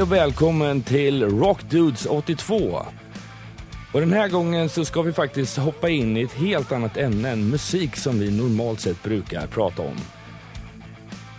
[0.00, 2.86] Hej och välkommen till Rock Dudes 82.
[3.92, 7.30] Och den här gången så ska vi faktiskt hoppa in i ett helt annat ämne
[7.30, 9.96] än musik som vi normalt sett brukar prata om.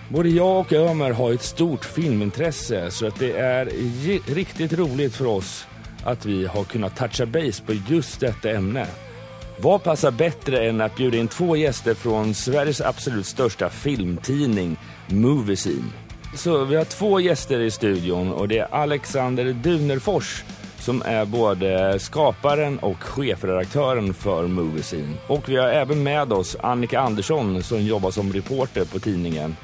[0.09, 3.65] Både jag och Ömer har ett stort filmintresse så att det är
[4.33, 5.67] riktigt roligt för oss
[6.03, 8.87] att vi har kunnat toucha base på just detta ämne.
[9.57, 16.00] Vad passar bättre än att bjuda in två gäster från Sveriges absolut största filmtidning, Moviescene?
[16.35, 20.43] Så vi har två gäster i studion och det är Alexander Dunerfors
[20.81, 25.13] som är både skaparen och chefredaktören för Moviescene.
[25.27, 29.55] Och vi har även med oss Annika Andersson som jobbar som reporter på tidningen.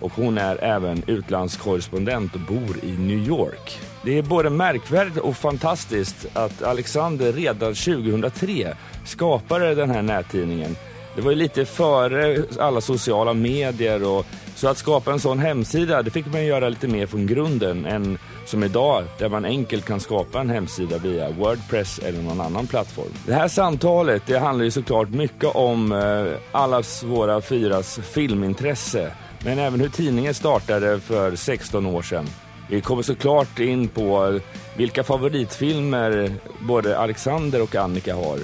[0.00, 3.80] Och hon är även utlandskorrespondent och bor i New York.
[4.04, 10.76] Det är både märkvärdigt och fantastiskt att Alexander redan 2003 skapade den här nättidningen.
[11.16, 16.02] Det var ju lite före alla sociala medier och så att skapa en sån hemsida,
[16.02, 20.00] det fick man göra lite mer från grunden än som idag där man enkelt kan
[20.00, 23.12] skapa en hemsida via Wordpress eller någon annan plattform.
[23.26, 29.12] Det här samtalet det handlar ju såklart mycket om eh, allas våra fyras filmintresse
[29.44, 32.26] men även hur tidningen startade för 16 år sedan.
[32.68, 34.40] Vi kommer såklart in på
[34.76, 38.38] vilka favoritfilmer både Alexander och Annika har.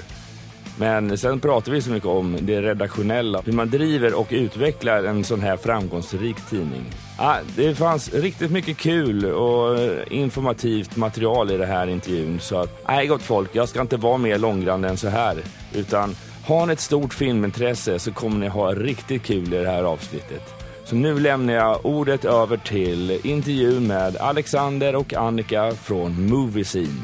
[0.81, 5.23] Men sen pratar vi så mycket om det redaktionella, hur man driver och utvecklar en
[5.23, 6.85] sån här framgångsrik tidning.
[7.17, 9.77] Ah, det fanns riktigt mycket kul och
[10.11, 14.17] informativt material i det här intervjun så att, nej gott folk, jag ska inte vara
[14.17, 15.37] mer långrandig än så här.
[15.73, 16.15] Utan
[16.45, 20.53] har ni ett stort filmintresse så kommer ni ha riktigt kul i det här avsnittet.
[20.85, 27.01] Så nu lämnar jag ordet över till intervjun med Alexander och Annika från Movie Scene.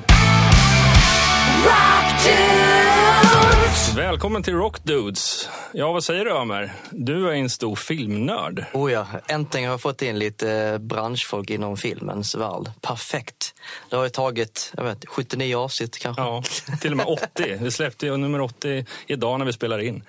[3.95, 5.49] Välkommen till Rock Dudes.
[5.73, 6.73] Ja, vad säger du Ömer?
[6.91, 8.65] Du är en stor filmnörd.
[8.73, 12.71] Oh ja, äntligen har jag fått in lite eh, branschfolk inom filmens värld.
[12.81, 13.55] Perfekt.
[13.89, 16.21] Det har ju tagit jag vet, 79 avsnitt kanske.
[16.21, 16.43] Ja,
[16.81, 17.27] till och med 80.
[17.61, 20.03] Vi släppte ju nummer 80 idag när vi spelar in.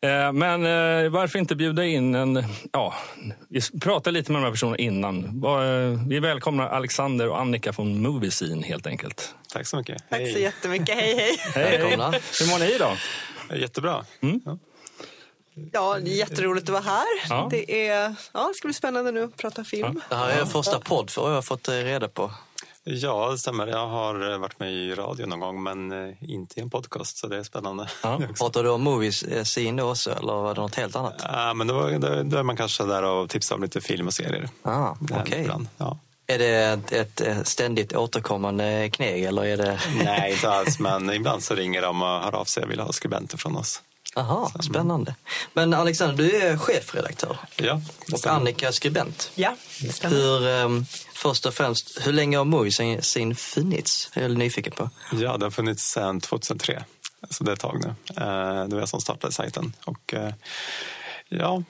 [0.00, 2.44] Eh, men eh, varför inte bjuda in en...
[2.72, 2.94] Ja,
[3.48, 5.24] vi pratade lite med de här personerna innan.
[5.44, 9.34] Eh, vi välkomnar Alexander och Annika från Moviescene helt enkelt.
[9.52, 10.10] Tack så mycket.
[10.10, 10.32] Tack hej.
[10.32, 10.94] så jättemycket.
[10.94, 11.36] Hej, hej.
[11.54, 11.78] hej.
[11.78, 12.10] Välkomna.
[12.10, 12.96] Hur mår ni idag?
[13.60, 14.04] Jättebra.
[14.20, 14.40] Mm.
[14.44, 14.58] Ja.
[15.72, 17.06] Ja, det är jätteroligt att vara här.
[17.28, 17.48] Ja.
[17.50, 20.00] Det är, ja, ska bli spännande nu att prata film.
[20.10, 20.16] Ja.
[20.16, 22.30] Det här är första podd för jag har fått reda på.
[22.90, 23.66] Ja, det stämmer.
[23.66, 27.18] Jag har eh, varit med i radio någon gång men eh, inte i en podcast
[27.18, 27.88] så det är spännande.
[28.02, 28.20] Ja.
[28.38, 31.14] Pratar du om movies eh, scene då också eller var det något helt annat?
[31.22, 34.14] Ja, men då, då, då är man kanske där och tipsar om lite film och
[34.14, 34.48] serier.
[34.62, 35.48] Ah, okay.
[35.78, 35.98] Ja.
[36.26, 39.80] Är det ett, ett ständigt återkommande kneg eller är det?
[40.04, 40.78] Nej, inte alls.
[40.80, 43.82] Men ibland så ringer de och hör av sig och vill ha skribenter från oss.
[44.16, 45.14] Aha, spännande.
[45.52, 47.36] Men Alexander, du är chefredaktör.
[47.56, 47.80] Ja.
[48.12, 49.30] Och Annika skribent.
[49.34, 50.16] Ja, det stämmer.
[50.16, 50.86] Hur, um,
[51.22, 54.10] först och främst, hur länge har Moviesen funnits?
[54.14, 54.90] Jag är nyfiken på.
[55.12, 56.84] Ja, den har funnits sedan 2003.
[57.30, 57.88] Så det är ett tag nu.
[58.22, 59.72] Eh, det var jag som startade sajten.
[59.84, 60.32] Och eh,
[61.28, 61.62] ja,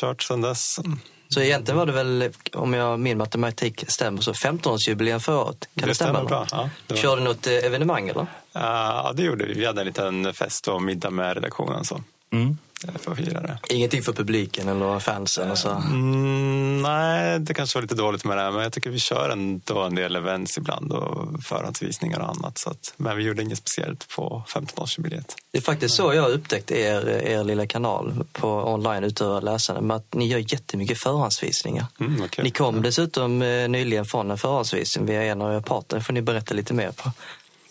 [0.00, 0.80] kört sedan dess.
[1.28, 5.60] Så egentligen var det väl, om jag, min matematik stämmer, så 15-årsjubileum förra året?
[5.60, 6.24] Kan det, det stämma?
[6.24, 6.46] Bra.
[6.50, 8.26] Ja, det Körde du något eh, evenemang eller?
[8.52, 9.54] Ja, det gjorde vi.
[9.54, 11.84] Vi hade en liten fest och middag med redaktionen.
[11.84, 12.02] Så.
[12.32, 12.56] Mm
[12.98, 13.58] för att fira det.
[13.68, 15.50] Ingenting för publiken eller fansen?
[15.50, 15.70] Och så.
[15.70, 18.50] Mm, nej, det kanske var lite dåligt med det.
[18.50, 22.58] Men jag tycker vi kör ändå en del events ibland och förhandsvisningar och annat.
[22.58, 25.36] Så att, men vi gjorde inget speciellt på 15-årsjubileet.
[25.52, 29.80] Det är faktiskt så jag upptäckte er, er lilla kanal på online utöver läsande.
[29.80, 31.86] Med att ni gör jättemycket förhandsvisningar.
[32.00, 32.42] Mm, okay.
[32.44, 36.00] Ni kom dessutom eh, nyligen från en förhandsvisning via en av era partner.
[36.00, 37.12] får ni berätta lite mer på.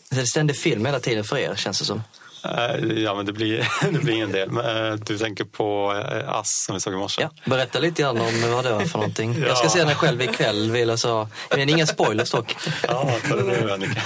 [0.10, 2.02] Det är ständig film hela tiden för er känns det som.
[2.46, 4.50] Eh, ja, men det blir, det blir en del.
[4.50, 7.22] Eh, du tänker på eh, Ass som vi såg i morse?
[7.22, 9.36] Ja, berätta lite grann om vad det var för någonting.
[9.40, 9.48] ja.
[9.48, 11.28] Jag ska se den själv ikväll, vill jag säga.
[11.50, 12.56] Men inga spoilers dock.
[12.88, 14.02] Ja, ta det nu Annika.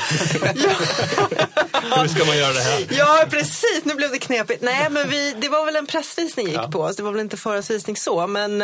[2.02, 2.88] Hur ska man göra det här?
[2.90, 3.82] Ja, precis.
[3.84, 4.62] Nu blev det knepigt.
[4.62, 6.68] Nej, men vi, det var väl en pressvisning gick ja.
[6.72, 6.96] på oss.
[6.96, 8.28] Det var väl inte förhandsvisning så.
[8.28, 8.64] Men,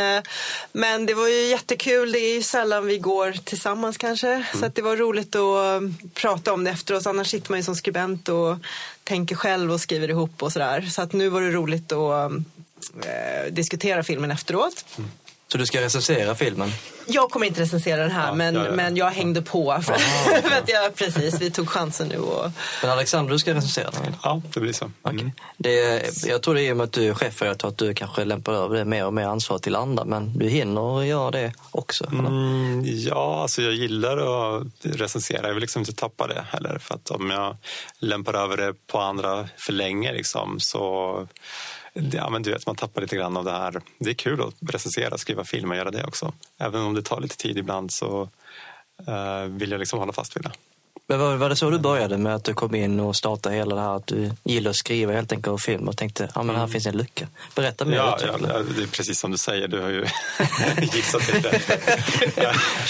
[0.71, 2.11] men det var ju jättekul.
[2.11, 4.27] Det är ju sällan vi går tillsammans kanske.
[4.27, 4.45] Mm.
[4.53, 5.81] Så det var roligt att
[6.13, 7.07] prata om det efteråt.
[7.07, 8.57] Annars sitter man ju som skribent och
[9.05, 10.81] tänker själv och skriver ihop och sådär.
[10.81, 14.85] Så att nu var det roligt att eh, diskutera filmen efteråt.
[14.97, 15.09] Mm.
[15.47, 16.71] Så du ska recensera filmen?
[17.07, 18.71] Jag kommer inte recensera den här, ja, men, ja, ja.
[18.71, 19.81] men jag hängde på.
[19.81, 22.17] För, Aha, för att jag, precis, vi tog chansen nu.
[22.17, 22.51] Och...
[22.81, 24.15] Men Alexander, du ska recensera den?
[24.23, 24.91] Ja, det blir så.
[25.03, 25.15] Mm.
[25.15, 25.31] Okay.
[25.57, 28.25] Det, jag tror det är i och med att du är chefredaktör att du kanske
[28.25, 32.05] lämpar över det mer och mer ansvar till andra, men du hinner göra det också?
[32.05, 35.47] Mm, ja, alltså jag gillar att recensera.
[35.47, 36.77] Jag vill liksom inte tappa det heller.
[36.79, 37.57] För att om jag
[37.99, 41.27] lämpar över det på andra för länge liksom, så
[42.11, 43.81] ja, men du vet, man tappar lite grann av det här.
[43.99, 46.33] Det är kul att recensera, skriva film och göra det också.
[46.57, 48.29] Även om det tar lite tid ibland så
[49.07, 50.51] uh, vill jag liksom hålla fast vid det.
[51.07, 53.75] Men var, var det så du började med att du kom in och startade hela
[53.75, 56.55] det här att du gillar att skriva helt enkelt och film och tänkte ja men
[56.55, 56.71] här mm.
[56.71, 57.27] finns en lucka.
[57.55, 57.97] Berätta mer.
[57.97, 59.99] Ja, ja, det är precis som du säger, du har ju
[60.93, 61.61] gissat lite.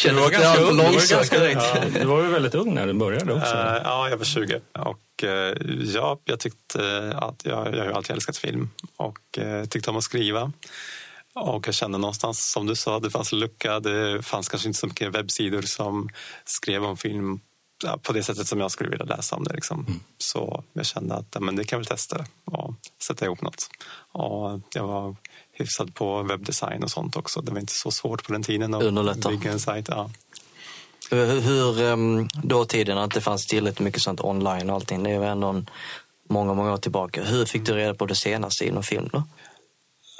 [0.04, 0.78] Du var ganska ung.
[1.94, 3.56] Du var ju väldigt ung när du började också.
[3.56, 4.96] Uh, ja, jag var 20 och uh,
[5.94, 10.04] ja, jag tyckte att jag, jag har alltid älskat film och uh, tyckte om att
[10.04, 10.52] skriva.
[11.36, 13.80] Och jag kände någonstans, som du sa, det fanns en lucka.
[13.80, 16.10] Det fanns kanske inte så mycket webbsidor som
[16.46, 17.40] skrev om film
[18.02, 19.54] på det sättet som jag skulle vilja läsa om det.
[19.54, 19.86] Liksom.
[19.88, 20.00] Mm.
[20.18, 22.74] Så jag kände att men det kan väl testa och
[23.04, 23.70] sätta ihop något.
[24.12, 25.16] Och jag var
[25.52, 27.42] hyfsad på webbdesign och sånt också.
[27.42, 29.30] Det var inte så svårt på den tiden att Underlätta.
[29.30, 29.88] bygga en sajt.
[29.90, 30.10] Ja.
[31.12, 35.20] Hur, hur ehm, dåtiden, att det fanns tillräckligt mycket sånt online och allting, det är
[35.20, 35.64] ju ändå
[36.30, 37.24] många, många år tillbaka.
[37.24, 39.18] Hur fick du reda på det senaste inom film då?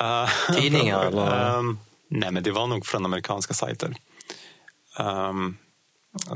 [0.04, 1.58] Uh, Tidningar eller?
[1.58, 3.96] Um, nej, men det var nog från amerikanska sajter.
[5.00, 5.58] Um,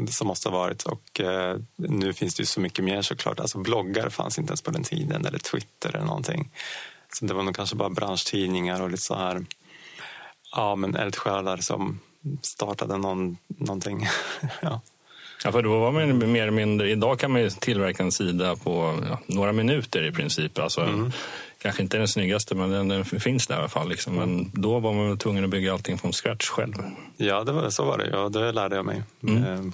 [0.09, 0.83] som måste ha varit.
[0.83, 3.39] Och eh, nu finns det ju så mycket mer såklart.
[3.39, 6.51] Alltså bloggar fanns inte ens på den tiden, eller Twitter eller någonting.
[7.13, 9.45] Så det var nog kanske bara branschtidningar och lite så här,
[10.51, 11.99] ja men eldsjälar som
[12.41, 14.07] startade någon, någonting.
[14.61, 14.81] ja.
[15.43, 18.99] Ja, för då var man mer eller mindre, idag kan man tillverka en sida på
[19.09, 20.59] ja, några minuter i princip.
[20.59, 21.11] Alltså, mm
[21.61, 23.89] kanske inte den snyggaste, men den, den finns där i alla fall.
[23.89, 24.15] Liksom.
[24.15, 26.73] Men då var man tvungen att bygga allting från scratch själv.
[27.17, 28.09] Ja, det var, så var det.
[28.09, 29.03] Ja, det lärde jag mig.
[29.23, 29.73] Mm.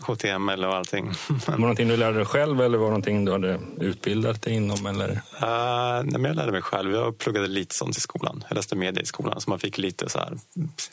[0.00, 1.06] HTML och allting.
[1.28, 4.54] var det någonting du lärde dig själv eller var det någonting du hade utbildat dig
[4.54, 4.86] inom?
[4.86, 5.10] Eller?
[5.10, 6.92] Uh, nej, men jag lärde mig själv.
[6.92, 8.44] Jag pluggade lite sånt i skolan.
[8.48, 10.38] Jag läste media i skolan, så man fick lite så här,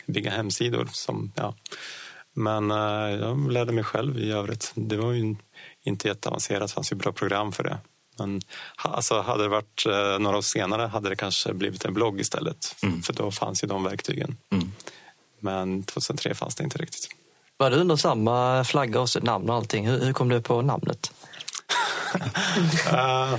[0.05, 0.87] bygga hemsidor.
[0.91, 1.55] Som, ja.
[2.35, 4.71] Men uh, jag lärde mig själv i övrigt.
[4.75, 5.35] Det var ju
[5.83, 6.67] inte jätteavancerat.
[6.67, 7.77] Det fanns ju bra program för det.
[8.17, 8.41] Men
[8.75, 12.75] alltså, hade det varit eh, några år senare hade det kanske blivit en blogg istället.
[12.83, 13.01] Mm.
[13.01, 14.37] För då fanns ju de verktygen.
[14.51, 14.71] Mm.
[15.39, 17.07] Men 2003 fanns det inte riktigt.
[17.57, 19.87] Var det under samma flagga och namn och allting?
[19.87, 21.11] Hur, hur kom du på namnet?
[22.93, 23.37] uh,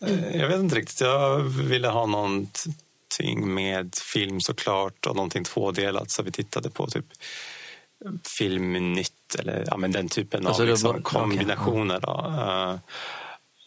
[0.34, 1.00] jag vet inte riktigt.
[1.00, 6.10] Jag ville ha någonting med film såklart och någonting tvådelat.
[6.10, 7.06] Så vi tittade på typ
[8.38, 11.96] Filmnytt eller ja, men den typen alltså, av liksom, kombinationer.
[11.96, 12.78] Okay.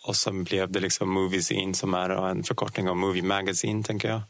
[0.04, 4.22] Och sen blev det liksom Movies som är en förkortning av Movie Magazine, tänker jag.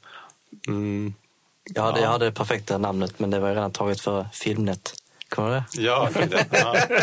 [0.67, 1.13] Mm.
[1.73, 2.03] Jag, hade, ja.
[2.03, 4.93] jag hade det perfekta namnet, men det var redan taget för Filmnet.
[5.29, 5.83] Kommer du det?
[5.83, 6.45] Ja, det.
[6.51, 6.75] Ja.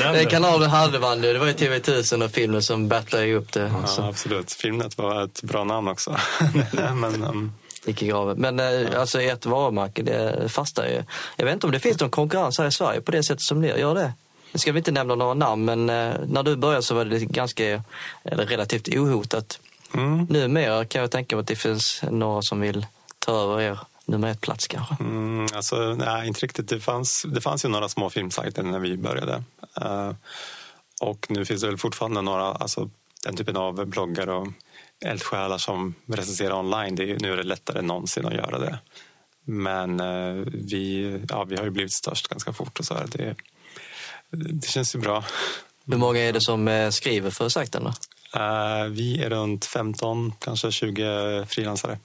[0.00, 3.72] ja, den kanalen hade man Det var ju TV1000 och Filmnet som battlade upp det.
[3.96, 4.52] Ja, absolut.
[4.52, 6.16] Filmnet var ett bra namn också.
[6.94, 7.52] men, um...
[7.84, 8.38] Gick i graven.
[8.38, 11.02] Men eh, alltså ert varumärke, det fastar ju.
[11.36, 13.60] Jag vet inte om det finns någon konkurrens här i Sverige på det sättet som
[13.60, 14.12] ni gör det.
[14.52, 17.24] Nu ska vi inte nämna några namn, men eh, när du började så var det
[17.24, 17.82] ganska,
[18.24, 19.60] eller relativt ohotat.
[19.94, 20.24] Mm.
[20.24, 22.86] Numera kan jag tänka mig att det finns några som vill
[23.18, 23.78] ta över er
[24.08, 24.96] nummer ett-plats kanske?
[25.00, 26.68] Mm, alltså, nej, inte riktigt.
[26.68, 29.42] Det fanns, det fanns ju några små filmsajter när vi började.
[29.82, 30.12] Uh,
[31.00, 32.90] och nu finns det väl fortfarande några, alltså
[33.24, 34.48] den typen av bloggar och
[35.04, 36.94] eldsjälar som recenserar online.
[36.94, 38.78] Det är, nu är det lättare än någonsin att göra det.
[39.44, 43.06] Men uh, vi, ja, vi har ju blivit störst ganska fort och så här.
[43.06, 43.34] Det,
[44.30, 45.24] det känns ju bra.
[45.86, 47.84] Hur många är det som eh, skriver för sajten?
[47.84, 47.92] Då?
[48.40, 51.98] Uh, vi är runt 15, kanske 20 frilansare.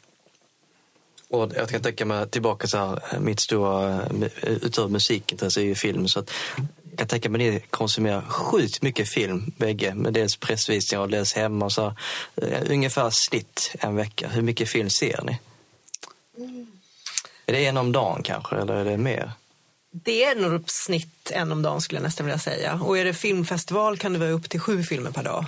[1.29, 4.01] Och jag kan tänka mig tillbaka så här, mitt stora,
[4.41, 6.07] utöver musikintresse är ju film.
[6.07, 6.31] Så att
[6.89, 9.95] jag kan tänka mig att ni konsumerar sjukt mycket film bägge.
[9.95, 11.69] Med dels pressvisningar och dels hemma.
[11.69, 11.95] Så
[12.41, 14.27] här, ungefär snitt en vecka.
[14.27, 15.39] Hur mycket film ser ni?
[17.45, 19.31] Är det en om dagen kanske, eller är det mer?
[19.95, 22.79] Det är nog snitt en om dagen skulle jag nästan vilja säga.
[22.83, 25.45] Och är det filmfestival kan det vara upp till sju filmer per dag.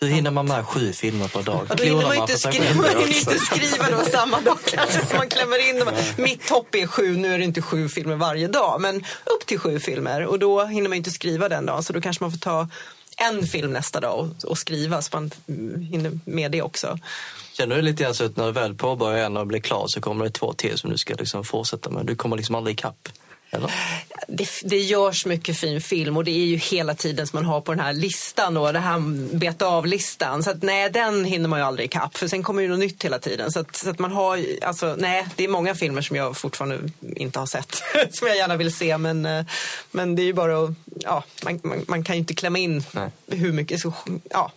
[0.00, 1.66] Hur hinner man med sju filmer per dag?
[1.68, 5.28] Ja, då hinner man, inte skriva, man inte skriva då samma dag kanske så man
[5.28, 5.94] klämmer in dem.
[6.16, 9.58] Mitt topp är sju, nu är det inte sju filmer varje dag men upp till
[9.58, 12.38] sju filmer och då hinner man inte skriva den dagen så då kanske man får
[12.38, 12.68] ta
[13.16, 15.30] en film nästa dag och, och skriva så man
[15.90, 16.98] hinner med det också.
[17.52, 20.00] Känner du lite grann så att när du väl påbörjar en och blir klar så
[20.00, 22.06] kommer det två till som du ska liksom fortsätta med?
[22.06, 23.08] Du kommer liksom aldrig ikapp?
[24.28, 27.60] Det, det görs mycket fin film och det är ju hela tiden som man har
[27.60, 29.00] på den här listan då, det här
[29.36, 30.42] beta av-listan.
[30.42, 33.04] Så att nej, den hinner man ju aldrig ikapp för sen kommer ju något nytt
[33.04, 33.52] hela tiden.
[33.52, 36.78] Så att, så att man har, alltså nej, det är många filmer som jag fortfarande
[37.16, 39.44] inte har sett som jag gärna vill se men, eh,
[39.90, 40.70] men det är ju bara att,
[41.00, 43.10] ja, man, man, man kan ju inte klämma in nej.
[43.26, 43.92] hur mycket, så,
[44.30, 44.52] ja,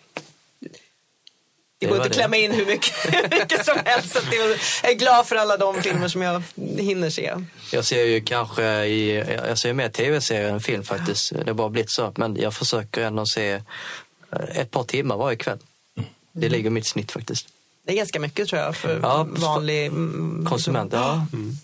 [1.80, 2.94] det går inte att klämma in hur mycket,
[3.32, 4.14] mycket som helst.
[4.14, 4.20] Så
[4.84, 6.44] jag är glad för alla de filmer som jag
[6.78, 7.34] hinner se.
[7.72, 9.16] Jag ser ju kanske i,
[9.48, 11.32] jag ser mer tv-serier än film faktiskt.
[11.32, 12.14] Det har bara blivit så.
[12.16, 13.62] Men jag försöker ändå se eh,
[14.54, 15.58] ett par timmar varje kväll.
[16.32, 17.48] Det ligger mitt snitt faktiskt.
[17.84, 19.92] Det är ganska mycket tror jag för ja, vanlig
[20.46, 20.94] konsument.
[20.94, 21.26] Ja.
[21.34, 21.58] Mm.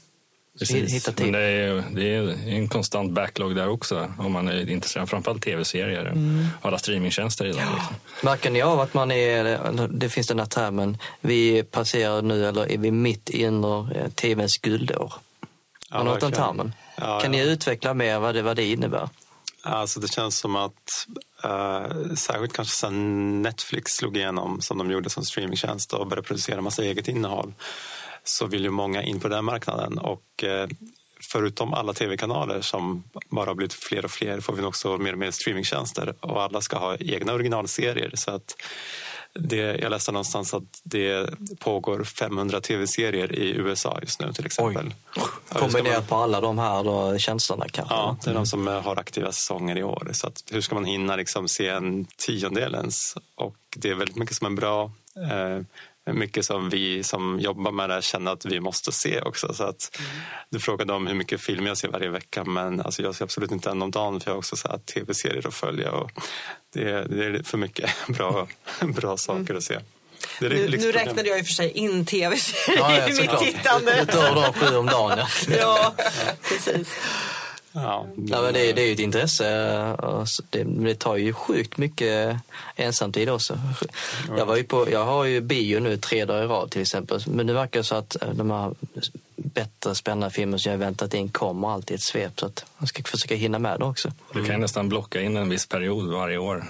[0.60, 1.10] Precis.
[1.18, 5.10] Men det är, det är en konstant backlog där också om man är intresserad.
[5.10, 6.48] Framförallt tv-serier mm.
[6.62, 7.62] och alla streamingtjänster idag.
[7.62, 7.76] Ja.
[7.76, 7.96] Liksom.
[8.22, 12.72] Märker ni av att man är, det finns den här termen, vi passerar nu eller
[12.72, 15.14] är vi mitt under eh, tvns guldår?
[15.90, 16.74] Har ni hört den termen?
[16.96, 19.10] Ja, kan ni utveckla mer vad det, vad det innebär?
[19.64, 21.08] Alltså det känns som att
[21.46, 26.62] uh, särskilt kanske sen Netflix slog igenom som de gjorde som streamingtjänst och började producera
[26.62, 27.54] massa eget innehåll
[28.24, 30.68] så vill ju många in på den marknaden och uh,
[31.32, 35.20] förutom alla tv-kanaler som bara har blivit fler och fler får vi också mer och
[35.20, 38.56] mer streamingtjänster och alla ska ha egna originalserier så att
[39.36, 44.94] det, jag läste någonstans att det pågår 500 tv-serier i USA just nu till exempel.
[45.50, 47.94] Kombinerat på alla de här då, tjänsterna kanske?
[47.94, 50.10] Ja, det är de som har aktiva säsonger i år.
[50.14, 53.16] Så att, hur ska man hinna liksom se en tiondel ens?
[53.36, 54.92] Och det är väldigt mycket som är bra.
[55.16, 55.66] Eh,
[56.06, 59.54] mycket som vi som jobbar med det känner att vi måste se också.
[59.54, 60.12] Så att, mm.
[60.50, 63.52] Du frågade om hur mycket film jag ser varje vecka men alltså jag ser absolut
[63.52, 64.56] inte en om dagen för jag har också
[64.94, 65.92] tv-serier att följa.
[65.92, 66.12] Och
[66.74, 68.48] det, det, är för mycket bra,
[68.82, 69.58] bra saker mm.
[69.58, 69.80] att se.
[70.42, 74.02] Nu, nu räknade jag i och för sig in tv-serier ja, ja, i mitt tittande.
[74.02, 75.18] Utöver de sju om dagen.
[75.20, 75.26] Ja,
[75.60, 75.96] ja
[76.50, 76.88] precis.
[77.74, 79.44] Ja, ja men det, det är ju ett intresse.
[80.50, 82.38] Det, det tar ju sjukt mycket
[82.76, 83.60] ensamtid också.
[84.38, 87.20] Jag, var ju på, jag har ju bio nu tre dagar i rad till exempel.
[87.28, 88.74] Men det verkar så att de här
[89.36, 92.40] bättre spännande filmer som jag väntat in kommer alltid ett svep.
[92.40, 94.12] Så att jag ska försöka hinna med det också.
[94.34, 96.66] Du kan nästan blocka in en viss period varje år.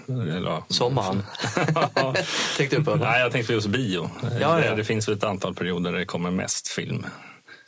[0.68, 1.24] Sommaren.
[2.58, 3.06] tänkte du på det?
[3.06, 4.10] Nej, jag tänkte just bio.
[4.40, 4.76] Ja, ja.
[4.76, 7.06] Det finns väl ett antal perioder där det kommer mest film.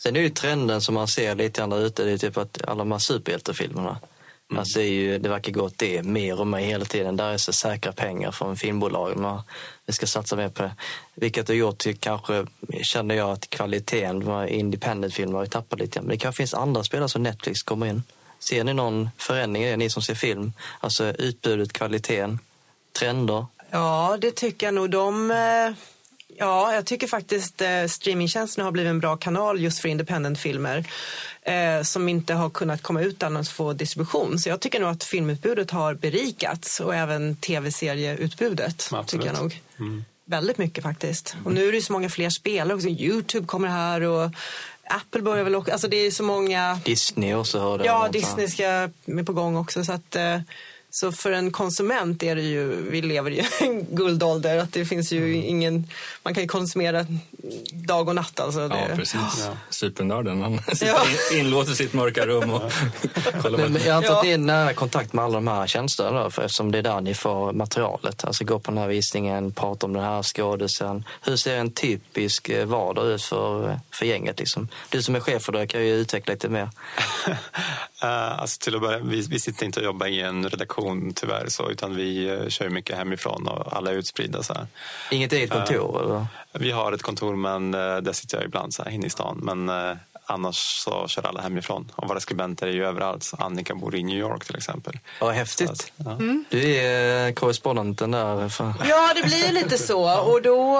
[0.06, 2.68] Sen är ju trenden som man ser lite grann där ute, det är typ att
[2.68, 4.00] alla de här superhjältefilmerna.
[4.52, 4.60] Mm.
[4.60, 7.18] Alltså det, är ju, det verkar gå åt det mer och mer hela tiden.
[7.18, 9.42] Där är så säkra pengar från filmbolagen.
[9.86, 10.76] Vi ska satsa mer på det.
[11.16, 12.46] Vilket har gjort kanske,
[12.84, 16.02] känner jag, att kvaliteten på independent-filmer har tappat lite.
[16.02, 18.04] Men det kanske finns andra spelare som Netflix kommer in.
[18.40, 20.54] Ser ni någon förändring i det, ni som ser film?
[20.80, 22.40] Alltså utbudet, kvaliteten,
[23.00, 23.46] trender?
[23.72, 24.90] Ja, det tycker jag nog.
[24.90, 25.74] De eh,
[26.38, 30.86] Ja, jag tycker faktiskt eh, streamingtjänsterna har blivit en bra kanal just för independentfilmer
[31.42, 34.40] eh, som inte har kunnat komma ut att få distribution.
[34.40, 38.90] Så jag tycker nog att filmutbudet har berikats och även tv-serieutbudet.
[39.08, 39.62] tycker jag nog.
[39.80, 40.06] Mm.
[40.26, 41.36] Väldigt mycket faktiskt.
[41.46, 42.88] Och nu är det så många fler spelare också.
[42.88, 44.32] Youtube kommer här och
[44.90, 45.72] Apple börjar väl också.
[45.72, 46.80] Alltså det är så många.
[46.86, 49.86] Disney också hörde Ja, Disney ska är på gång också.
[49.86, 50.40] Så att, eh,
[50.96, 55.12] så för en konsument är det ju, vi lever i en guldålder, att det finns
[55.12, 55.50] ju mm.
[55.50, 55.88] ingen,
[56.24, 57.06] man kan ju konsumera
[57.72, 58.40] dag och natt.
[58.40, 58.86] Alltså det.
[58.90, 59.20] Ja, precis.
[59.46, 59.58] Ja.
[59.70, 61.06] Supernörden, han ja.
[61.34, 62.72] inlåst i sitt mörka rum och
[63.42, 64.34] kollar men, men Jag har inte ja.
[64.34, 67.14] in nära kontakt med alla de här tjänsterna då, för eftersom det är där ni
[67.14, 68.26] får materialet.
[68.26, 71.04] Alltså gå på den här visningen, prata om den här skådisen.
[71.22, 74.40] Hur ser en typisk eh, vardag ut för, för gänget?
[74.40, 74.68] Liksom?
[74.90, 76.70] Du som är chef för det kan ju utveckla lite mer.
[78.04, 81.46] Uh, alltså till att börja, vi, vi sitter inte och jobbar i en redaktion tyvärr,
[81.48, 84.44] så, utan vi eh, kör mycket hemifrån och alla är utspridda.
[84.44, 84.68] Så här.
[85.12, 86.12] Inget eget kontor?
[86.12, 86.26] Uh?
[86.54, 89.40] Vi har ett kontor, men uh, där sitter jag ibland så här, inne i stan.
[89.44, 91.92] Men uh, Annars så kör alla hemifrån.
[91.96, 93.32] Och våra skribenter är ju överallt.
[93.40, 95.00] Annika bor i New York till exempel.
[95.20, 95.70] Ja, häftigt.
[95.70, 96.12] Att, ja.
[96.12, 96.46] Mm.
[96.50, 98.50] Du är korrespondenten där.
[98.50, 98.74] För...
[98.90, 100.20] Ja, det blir lite så.
[100.32, 100.78] Och då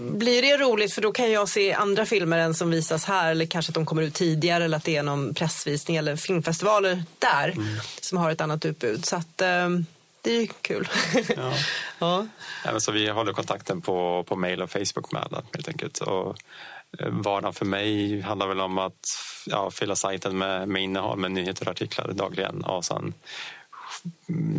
[0.00, 3.30] blir det roligt för då kan jag se andra filmer än som visas här.
[3.30, 7.02] Eller kanske att de kommer ut tidigare eller att det är någon pressvisning eller filmfestivaler
[7.18, 7.66] där mm.
[8.00, 9.04] som har ett annat utbud.
[9.04, 9.86] Så att, ehm,
[10.22, 10.88] det är ju kul.
[11.36, 11.52] Ja.
[11.98, 12.26] ja.
[12.64, 15.98] ja så vi håller kontakten på, på mail och Facebook med alla helt enkelt.
[15.98, 19.00] Och Eh, vardagen för mig handlar väl om att
[19.46, 23.14] ja, fylla sajten med, med innehåll, med nyheter och artiklar dagligen och sen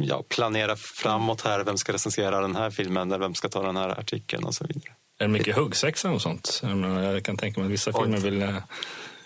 [0.01, 1.63] ja, planera framåt här.
[1.63, 3.19] Vem ska recensera den här filmen?
[3.19, 4.93] Vem ska ta den här artikeln och så vidare.
[5.19, 6.61] Är det mycket huggsexa och sånt?
[6.63, 8.03] Jag kan tänka mig att vissa Oj.
[8.03, 8.57] filmer vill eh,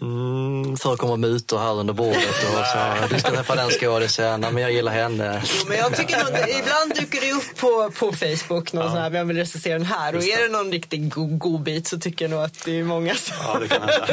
[0.02, 4.72] Mm, förekommer mutor här under bordet och så, du ska träffa den skådisen, men jag
[4.72, 5.42] gillar henne.
[5.46, 8.92] Jo, men jag tycker nog, ibland dyker det upp på, på Facebook, någon ja.
[8.92, 10.16] sån här, vem vill recensera den här?
[10.16, 12.84] Och är det någon riktig god, god bit så tycker jag nog att det är
[12.84, 13.36] många som...
[13.44, 14.08] Ja, det kan hända.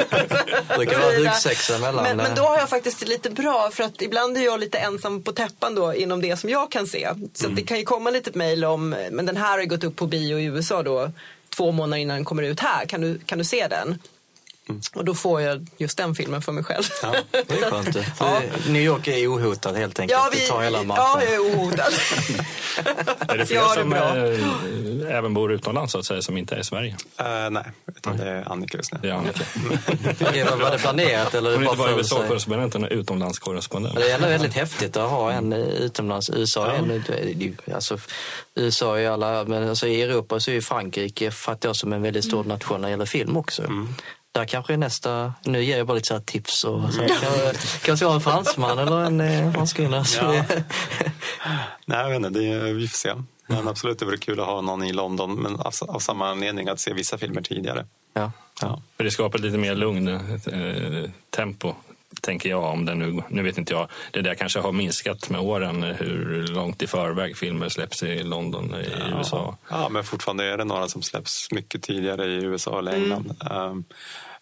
[0.69, 2.05] det brukar vara mellan.
[2.05, 5.23] Men, men då har jag faktiskt lite bra, för att ibland är jag lite ensam
[5.23, 7.09] på täppan då inom det som jag kan se.
[7.35, 7.57] Så mm.
[7.57, 10.39] det kan ju komma lite mejl om, men den här har gått upp på bio
[10.39, 11.11] i USA då
[11.57, 12.87] två månader innan den kommer ut här.
[12.87, 13.99] Kan du, kan du se den?
[14.69, 14.81] Mm.
[14.95, 16.83] Och då får jag just den filmen för mig själv.
[17.03, 17.97] Ja, det är skönt.
[18.19, 18.41] ja.
[18.69, 20.21] New York är ohotad helt enkelt.
[20.21, 21.93] Ja, vi, det tar hela Ja, jag är ohotad.
[23.29, 26.65] är det fler som äh, även bor utomlands så att säga, som inte är i
[26.65, 26.97] Sverige?
[27.21, 27.65] Uh, nej,
[27.97, 28.99] utan det är Annika just nu.
[29.03, 29.45] Det är Annika.
[30.57, 31.35] Var det planerat?
[31.35, 33.95] Eller Hon är inte bara USA-korrespondent, är utomlandskorrespondent.
[33.97, 36.31] Det är ändå väldigt häftigt att ha en utomlands.
[36.31, 37.99] USA är en, alltså,
[38.55, 42.03] USA i alla, men alltså i Europa så är ju Frankrike fattar jag som en
[42.03, 43.63] väldigt stor nation när det gäller film också.
[43.63, 43.95] Mm.
[44.33, 48.05] Där kanske är nästa, nu ger jag bara lite så tips och så kan, kanske
[48.05, 50.03] vara en fransman eller en eh, franskkunnig.
[50.21, 50.45] Ja.
[51.87, 53.15] Nej, jag vet inte, det, vi får se.
[53.47, 56.69] Men absolut, det vore kul att ha någon i London, men av, av samma anledning
[56.69, 57.87] att se vissa filmer tidigare.
[58.15, 58.83] Ja, ja.
[58.97, 61.75] För det skapar lite mer lugn, eh, tempo
[62.21, 62.65] tänker jag.
[62.65, 66.47] om det nu, nu vet inte jag, det där kanske har minskat med åren hur
[66.47, 69.19] långt i förväg filmer släpps i London i ja.
[69.19, 69.57] USA.
[69.69, 73.37] Ja, men fortfarande är det några som släpps mycket tidigare i USA eller England.
[73.41, 73.63] Mm.
[73.63, 73.85] Um,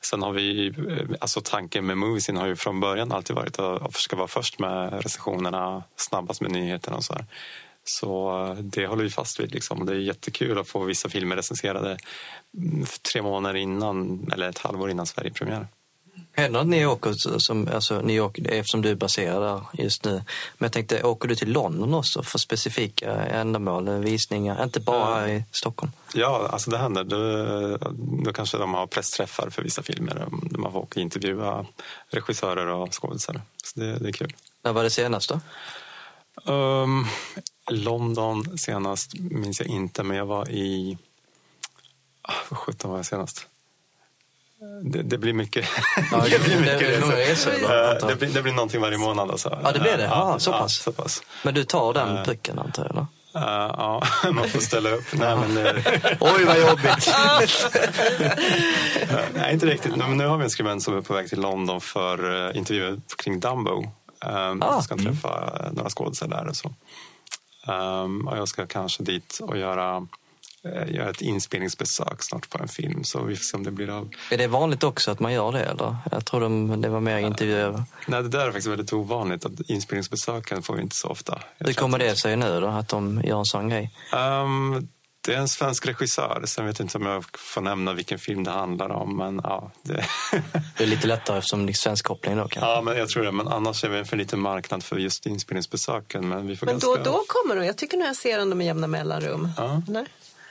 [0.01, 0.73] sen har vi,
[1.21, 5.03] alltså tanken med Moviesin har ju från början alltid varit att försöka vara först med
[5.03, 7.27] recensionerna, snabbast med nyheterna och så här.
[7.85, 9.53] Så eh, det håller vi fast vid.
[9.53, 9.87] Liksom.
[9.87, 11.99] Det är jättekul att få vissa filmer recenserade
[12.59, 15.67] mm, tre månader innan eller ett halvår innan Sverigepremiär.
[16.33, 20.13] Händer att ni åker, som, alltså New York, eftersom du är baserad där just nu,
[20.13, 25.29] men jag tänkte, åker du till London också för specifika ändamål, visningar, inte bara här
[25.29, 25.93] i Stockholm?
[26.15, 27.05] Ja, alltså det händer.
[27.05, 27.21] Då,
[28.25, 31.67] då kanske de har pressträffar för vissa filmer där man får åka och intervjua
[32.11, 33.43] regissörer och skådespelare.
[33.65, 34.35] Så det, det är kul.
[34.63, 35.41] När var det senast då?
[36.53, 37.07] Um,
[37.71, 40.99] London senast minns jag inte, men jag var i...
[42.23, 43.47] Ah, vad sjutton var jag senast?
[44.83, 45.69] Det, det, blir mycket.
[46.13, 49.31] Ja, det, blir mycket det, det, blir, det blir någonting varje månad.
[49.31, 49.59] Alltså.
[49.63, 50.05] Ja, det blir det?
[50.05, 50.83] Ja, så, pass.
[50.87, 51.23] Ja, så pass.
[51.43, 52.91] Men du tar den uh, pucken antar jag?
[52.91, 53.01] Eller?
[53.01, 54.03] Uh, ja,
[54.33, 55.05] man får ställa upp.
[55.13, 55.57] Nej, men,
[56.21, 57.15] Oj, vad jobbigt!
[59.35, 59.97] nej, inte riktigt.
[59.97, 63.01] Men nu har vi en skribent som är på väg till London för uh, intervjuer
[63.23, 63.77] kring Dumbo.
[63.77, 64.75] Um, ah.
[64.75, 65.75] Jag ska träffa mm.
[65.75, 66.49] några skådespelare där.
[66.49, 66.75] Och, så.
[67.73, 70.20] Um, och jag ska kanske dit och göra Eh,
[70.65, 73.05] göra ett inspelningsbesök snart på en film.
[73.05, 74.11] Så vi får se om det blir av.
[74.31, 75.65] Är det vanligt också att man gör det?
[75.65, 75.97] Eller?
[76.11, 77.85] Jag tror de, det var mer intervjuer.
[78.07, 79.45] Nej, det där är faktiskt väldigt ovanligt.
[79.45, 81.43] Att inspelningsbesöken får vi inte så ofta.
[81.59, 83.95] Hur kommer det sig nu då, att de gör en sån grej?
[84.13, 84.89] Um,
[85.27, 86.43] det är en svensk regissör.
[86.45, 89.17] Sen vet jag inte om jag får nämna vilken film det handlar om.
[89.17, 89.93] Men, ja, det...
[90.77, 92.71] det är lite lättare eftersom det är svensk koppling då kanske?
[92.71, 93.33] Ja, men jag tror det.
[93.33, 96.29] Men annars är vi en för liten marknad för just inspelningsbesöken.
[96.29, 96.89] Men, vi får men ganska...
[96.89, 97.67] då då kommer de.
[97.67, 99.49] Jag tycker nog jag ser dem med jämna mellanrum.
[99.57, 99.83] Ja.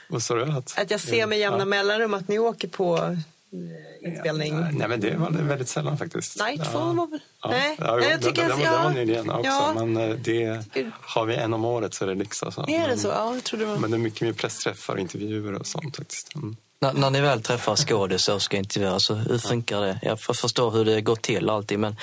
[0.10, 0.52] Vad sa du?
[0.52, 1.66] Att, att jag ser med jämna ja.
[1.66, 4.54] mellanrum att ni åker på eh, inspelning?
[4.54, 6.38] Ja, nej, men det var väldigt sällan faktiskt.
[6.72, 7.20] Två var väl...
[7.50, 9.46] Nej, ja, jag tycker det, det, det var nyligen också.
[9.46, 9.74] Ja.
[9.76, 10.64] Men eh, det
[11.02, 12.44] har vi en om året så är det lyx.
[12.44, 12.66] Alltså.
[12.68, 13.08] Är det så?
[13.08, 13.78] Ja, jag trodde det var...
[13.78, 16.36] Men det är mycket mer pressträffar och intervjuer och sånt faktiskt.
[16.36, 16.56] Mm.
[16.82, 20.00] När, när ni väl träffar skådisar och ska intervjua, så hur funkar det?
[20.02, 21.96] Jag förstår hur det går till alltid, men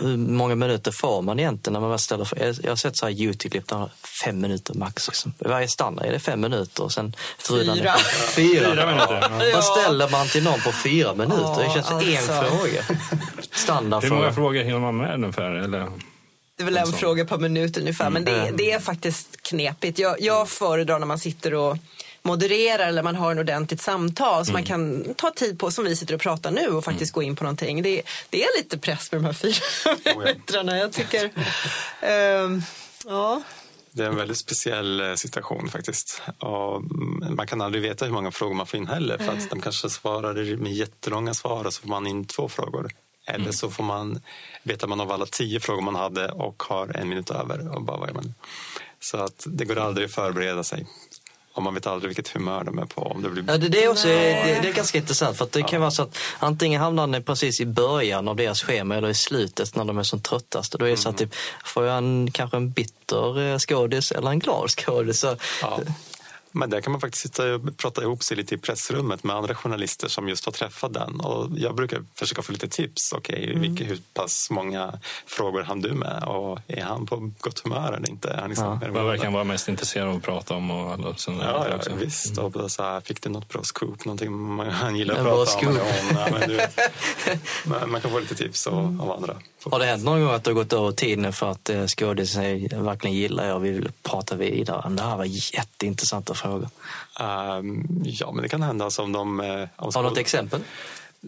[0.00, 2.28] hur många minuter får man egentligen när man väl ställer
[2.62, 3.90] Jag har sett så här Youtube-klipp där
[4.24, 5.08] fem minuter max.
[5.08, 5.34] Liksom.
[5.38, 7.16] Varje standard är det fem minuter och sen
[7.48, 7.74] fyra.
[7.74, 7.94] Fyra.
[8.34, 9.52] fyra minuter.
[9.54, 11.64] Vad ställer man till någon på fyra minuter?
[11.64, 12.10] det känns alltså.
[12.10, 12.82] en fråga.
[13.52, 15.50] Standard Hur många frågor hinner man med ungefär?
[15.50, 15.78] Eller?
[16.56, 19.98] Det är väl en fråga per minut ungefär, men det, det är faktiskt knepigt.
[19.98, 21.76] Jag, jag föredrar när man sitter och
[22.26, 24.60] modererar eller man har en ordentligt samtal så mm.
[24.60, 27.22] man kan ta tid på som vi sitter och pratar nu och faktiskt mm.
[27.24, 27.82] gå in på någonting.
[27.82, 30.78] Det, det, är lite press med de här fyra oh, minuterna.
[30.78, 31.24] Jag tycker,
[32.44, 32.62] um,
[33.04, 33.42] ja.
[33.92, 36.22] Det är en väldigt speciell eh, situation faktiskt.
[36.38, 36.82] Och
[37.30, 39.90] man kan aldrig veta hur många frågor man får in heller för att de kanske
[39.90, 42.90] svarar med jättelånga svar och så får man in två frågor.
[43.26, 43.52] Eller mm.
[43.52, 44.20] så får man,
[44.62, 47.76] vet man av alla tio frågor man hade och har en minut över.
[47.76, 48.34] Och bara, vad man?
[49.00, 50.86] Så att det går aldrig att förbereda sig
[51.56, 53.02] och man vet aldrig vilket humör de är på.
[53.02, 53.44] Om det, blir...
[53.48, 55.66] ja, det, det, är också, det, det, är ganska intressant för att det ja.
[55.66, 59.14] kan vara så att antingen hamnar ni precis i början av deras schema eller i
[59.14, 60.74] slutet när de är som tröttast.
[60.74, 61.30] Och då är det så att mm.
[61.30, 65.24] typ, får jag en, kanske en bitter eh, skådis eller en glad skådis.
[65.62, 65.80] Ja.
[66.56, 69.54] Men där kan man faktiskt sitta och prata ihop sig lite i pressrummet med andra
[69.54, 71.20] journalister som just har träffat den.
[71.20, 73.12] Och jag brukar försöka få lite tips.
[73.12, 73.76] Okej, okay, mm.
[73.76, 76.22] hur pass många frågor hann du med?
[76.22, 78.36] Och är han på gott humör eller inte?
[78.40, 78.88] Han liksom, ja.
[78.90, 80.70] Vad verkar han vara mest intresserad av att prata om?
[80.70, 82.38] Och alla ja, ja visst.
[82.38, 82.52] Mm.
[82.52, 84.04] Och så här, fick du något bra scoop?
[84.04, 85.78] Någonting han gillar att prata om?
[86.14, 86.60] Ja, men du,
[87.64, 89.36] man, man kan få lite tips av, av andra.
[89.70, 92.68] Har det hänt någon gång att du har gått över tiden för att eh, skådisen
[92.84, 94.90] verkligen gillar er och vill prata vidare?
[94.90, 95.24] Det här var
[95.54, 96.68] jätteintressanta frågor.
[97.20, 98.84] Um, ja, men det kan hända.
[98.84, 100.60] Alltså, om de, eh, om Har du något exempel?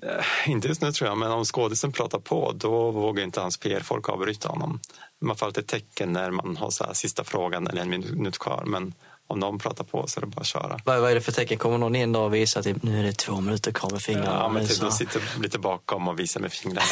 [0.05, 3.57] Uh, inte just nu tror jag, men om skådisen pratar på då vågar inte hans
[3.57, 4.81] PR-folk avbryta honom.
[5.21, 8.65] Man får alltid tecken när man har så sista frågan eller en minut kvar.
[8.67, 8.95] Men
[9.31, 10.79] om någon pratar på så är det bara att köra.
[10.85, 11.59] Vad, vad är det för tecken?
[11.59, 14.03] Kommer någon in då och visar att typ, nu är det två minuter kvar med
[14.03, 14.39] fingrarna?
[14.41, 16.87] Ja, men typ, de sitter lite bakom och visar med fingrarna.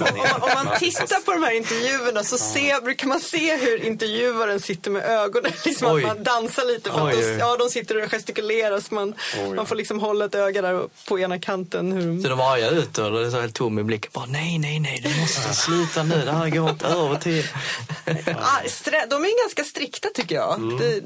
[0.36, 4.60] om, om, man tittar på de här intervjuerna så ser, brukar man se hur intervjuaren
[4.60, 5.52] sitter med ögonen.
[5.64, 9.14] Liksom att man dansar lite för att de, ja, de sitter och gestikulerar så man,
[9.48, 9.54] Oj.
[9.54, 11.92] man får liksom hålla ett öga där på ena kanten.
[11.92, 12.22] Hur...
[12.22, 13.06] Ser de arga ut då?
[13.06, 14.10] Eller är så helt tom i blicken?
[14.14, 16.24] Bara, nej, nej, nej, du måste sluta nu.
[16.24, 17.46] Det här går inte över till.
[19.08, 20.54] de är ganska strikta tycker jag.
[20.54, 20.78] Mm.
[20.78, 21.00] Det,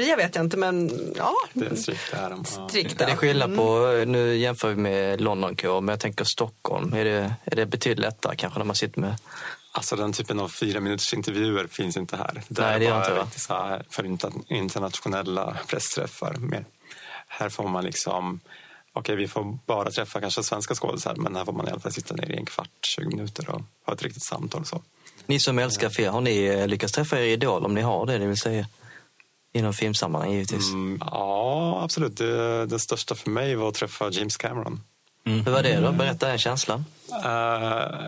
[0.00, 1.34] börja vet jag inte men ja.
[1.52, 2.30] Det är strikt där.
[2.30, 2.68] Ja.
[2.68, 4.12] Strikt, är det skillnad på, mm.
[4.12, 6.92] nu jämför vi med Londonkår, men jag tänker Stockholm.
[6.92, 9.14] Är det, är det betydligt lättare kanske när man sitter med
[9.72, 12.42] Alltså den typen av fyra minuters intervjuer finns inte här.
[12.48, 14.04] Det Nej, det är bara inte, så här för
[14.48, 16.34] internationella pressträffar.
[16.34, 16.64] Mer.
[17.28, 18.40] Här får man liksom,
[18.92, 21.80] okej okay, vi får bara träffa kanske svenska skådisar men här får man i alla
[21.80, 24.64] fall sitta ner i en kvart, 20 minuter och ha ett riktigt samtal.
[24.64, 24.82] Så.
[25.26, 28.26] Ni som älskar film, har ni lyckats träffa er idol om ni har det, det
[28.26, 28.66] vill säga?
[29.52, 30.68] Inom filmsammanhang givetvis.
[30.68, 32.16] Mm, ja, absolut.
[32.16, 34.80] Det, det största för mig var att träffa James Cameron.
[35.26, 35.44] Mm.
[35.44, 35.92] Hur var det då?
[35.92, 36.84] Berätta den känslan.
[37.12, 37.30] Uh,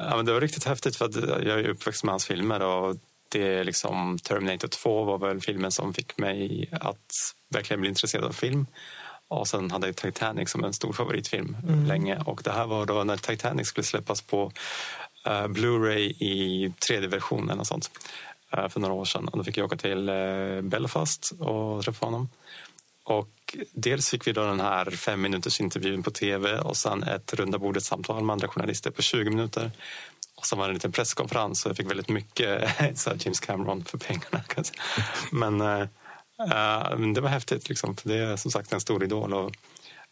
[0.08, 2.96] ja, men det var riktigt häftigt för att jag är uppväxt med hans filmer och
[3.28, 8.24] det är liksom Terminator 2 var väl filmen som fick mig att verkligen bli intresserad
[8.24, 8.66] av film.
[9.28, 11.86] Och sen hade jag Titanic som en stor favoritfilm mm.
[11.86, 14.52] länge och det här var då när Titanic skulle släppas på
[15.26, 17.90] uh, Blu-ray i 3D-version och sånt
[18.56, 19.28] Eh, för några år sedan.
[19.28, 22.28] Och då fick jag åka till eh, Belfast och träffa honom.
[23.04, 27.34] Och dels fick vi då den här fem minuters intervjun på tv och sen ett
[27.34, 29.70] runda bordet samtal med andra journalister på 20 minuter.
[30.34, 33.84] Och sen var det en liten presskonferens så jag fick väldigt mycket så James Cameron
[33.84, 34.44] för pengarna.
[35.32, 39.34] Men äh, det var häftigt, liksom, för det är som sagt en stor idol.
[39.34, 39.52] Och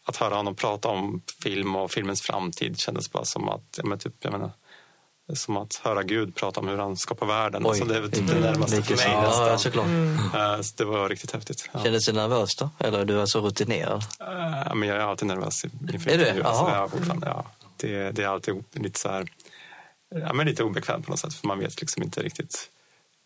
[0.05, 3.99] att höra honom prata om film och filmens framtid kändes bara som att, ja, men
[3.99, 4.51] typ, jag menar,
[5.35, 7.63] som att höra Gud prata om hur han skapar världen.
[7.65, 9.85] Oj, alltså det är typ det närmaste för mig ja, såklart.
[9.85, 10.17] Mm.
[10.17, 11.69] Uh, så det var riktigt häftigt.
[11.71, 11.83] Ja.
[11.83, 12.69] Kändes du nervös då?
[12.79, 14.03] Eller är du alltså rutinerad?
[14.21, 16.43] Uh, men jag är alltid nervös inför Är du?
[16.43, 17.45] Alltså, ja, fortfarande, ja.
[17.77, 19.27] Det, det, är alltid lite så här,
[20.09, 21.33] ja, men lite obekvämt på något sätt.
[21.33, 22.69] För man vet liksom inte riktigt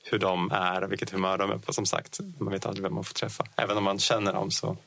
[0.04, 1.74] hur de är och vilket humör de är på.
[1.74, 3.46] Som sagt, man vet aldrig vem man får träffa.
[3.56, 4.78] Även om man känner dem så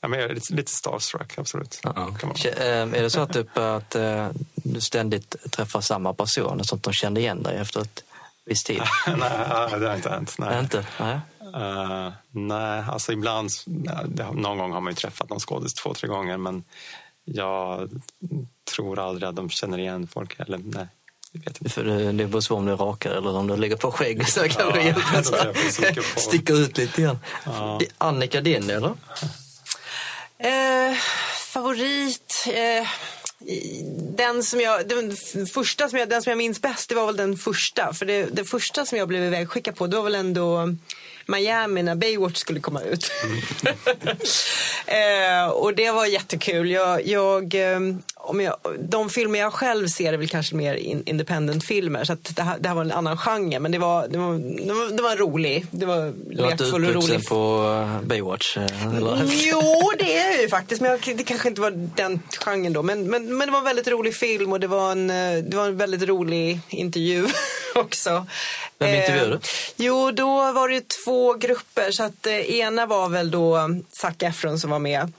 [0.00, 1.80] Ja, men jag är lite, lite starstruck, absolut.
[1.86, 2.96] Uh -huh.
[2.96, 6.92] Är det så att, typ, att uh, du ständigt träffar samma person, så att de
[6.92, 8.04] kände igen dig efter ett
[8.44, 8.82] visst tid?
[9.06, 10.34] nej, det har inte hänt.
[10.38, 10.60] Nej.
[10.60, 10.86] Inte?
[11.00, 11.20] Nej.
[11.56, 13.50] Uh, nej, alltså ibland,
[14.32, 16.64] någon gång har man ju träffat någon skådis två, tre gånger men
[17.24, 17.90] jag
[18.74, 20.40] tror aldrig att de känner igen folk.
[20.40, 20.86] Eller, nej.
[21.68, 24.40] För det, det beror på om du rakar eller om du lägger på skägg så
[24.40, 26.20] kanske ja, hjälper.
[26.20, 27.18] Sticker ut lite grann.
[27.44, 27.80] Ja.
[27.98, 28.94] Annika, din eller?
[30.42, 30.96] Eh,
[31.52, 32.46] favorit?
[32.46, 32.88] Eh,
[34.16, 35.16] den som jag, den
[35.54, 37.92] första som jag, den som jag minns bäst det var väl den första.
[37.92, 40.74] För det, det första som jag blev ivägskickad på det var väl ändå
[41.26, 43.10] Miami när Baywatch skulle komma ut.
[43.24, 43.76] Mm.
[45.46, 46.70] eh, och det var jättekul.
[46.70, 47.80] Jag, jag, eh,
[48.22, 52.04] om jag, de filmer jag själv ser är väl kanske mer in, independent-filmer.
[52.04, 53.58] Så det här, det, här, var en annan genre.
[53.58, 54.32] Men det var, det var,
[54.66, 55.66] det var, det var rolig.
[55.70, 57.28] Det var lekfull och rolig.
[57.28, 58.56] på eh, Baywatch?
[58.56, 59.22] Eh, eller?
[59.26, 60.80] Jo, det är jag ju faktiskt.
[60.80, 62.82] Men jag, det kanske inte var den genren då.
[62.82, 65.06] Men, men, men det var en väldigt rolig film och det var en,
[65.50, 67.26] det var en väldigt rolig intervju
[67.74, 68.26] också.
[68.78, 69.34] Vem intervjuade du?
[69.34, 69.40] Eh,
[69.76, 71.90] jo, då var det två grupper.
[71.90, 73.58] Så att eh, ena var väl då
[73.92, 75.12] Zac Efron som var med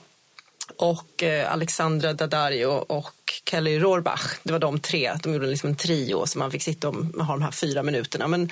[0.82, 3.14] och eh, Alexandra Daddario och
[3.50, 4.38] Kelly Rohrbach.
[4.42, 5.12] Det var de tre.
[5.22, 8.28] De gjorde liksom en trio så man fick sitta och ha de här fyra minuterna.
[8.28, 8.50] Men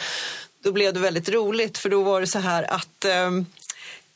[0.65, 3.31] då blev det väldigt roligt för då var det så här att eh,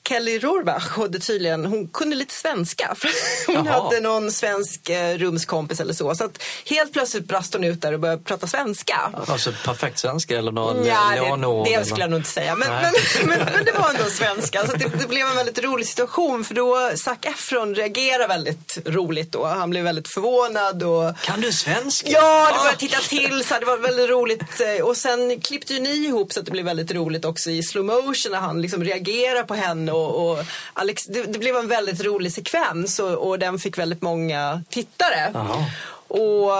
[0.08, 2.96] Kelly Rohrbach hade tydligen, hon kunde lite svenska.
[3.46, 3.82] hon Jaha.
[3.82, 6.14] hade någon svensk eh, rumskompis eller så.
[6.14, 6.30] Så
[6.66, 9.12] helt plötsligt brast hon ut där och började prata svenska.
[9.26, 12.54] Alltså perfekt svenska eller någon ja, det, det skulle jag nog inte säga.
[12.54, 12.92] Men, men,
[13.28, 14.66] men, men, det var ändå svenska.
[14.66, 19.32] Så det, det, blev en väldigt rolig situation för då Zac Efron reagerade väldigt roligt
[19.32, 19.44] då.
[19.44, 20.82] Han blev väldigt förvånad.
[20.82, 21.18] Och...
[21.20, 22.10] Kan du svenska?
[22.10, 24.60] Ja, det började titta till så det var väldigt roligt.
[24.60, 27.62] Eh, och sen klippte ju ni ihop så att det blev väldigt roligt också i
[27.62, 31.68] slow motion när han liksom reagerar på henne och, och Alex, det, det, blev en
[31.68, 35.32] väldigt rolig sekvens och, och den fick väldigt många tittare.
[35.34, 35.64] Aha.
[36.08, 36.52] Och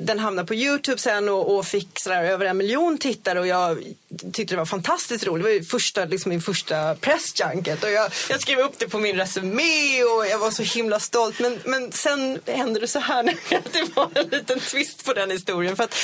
[0.00, 3.78] den hamnade på Youtube sen och, och fick sådär över en miljon tittare och jag
[4.18, 5.44] tyckte det var fantastiskt roligt.
[5.44, 8.98] Det var ju första, liksom min första pressjunket och jag, jag skrev upp det på
[8.98, 11.38] min resumé och jag var så himla stolt.
[11.38, 15.76] Men, men sen hände det så här det var en liten twist på den historien.
[15.76, 15.94] För att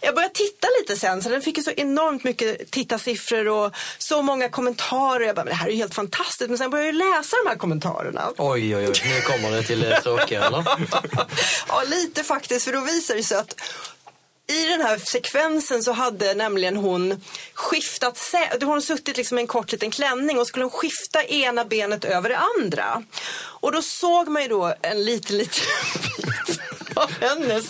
[0.00, 4.22] jag började titta lite sen så den fick ju så enormt mycket tittarsiffror och så
[4.22, 5.26] många kommentarer.
[5.26, 6.48] Jag bara, men det här är ju helt fantastiskt.
[6.48, 8.32] Men sen började jag läsa de här kommentarerna.
[8.36, 10.64] Oj, oj, oj, nu kommer det till det tråkiga eller?
[11.68, 12.64] ja, lite faktiskt.
[12.64, 13.60] För då visar det sig att
[14.48, 17.22] i den här sekvensen så hade nämligen hon
[17.54, 18.66] skiftat, säte.
[18.66, 22.28] hon suttit liksom i en kort liten klänning och skulle hon skifta ena benet över
[22.28, 23.02] det andra.
[23.36, 25.64] Och då såg man ju då en liten, liten
[26.46, 26.58] bit
[26.94, 27.64] av hennes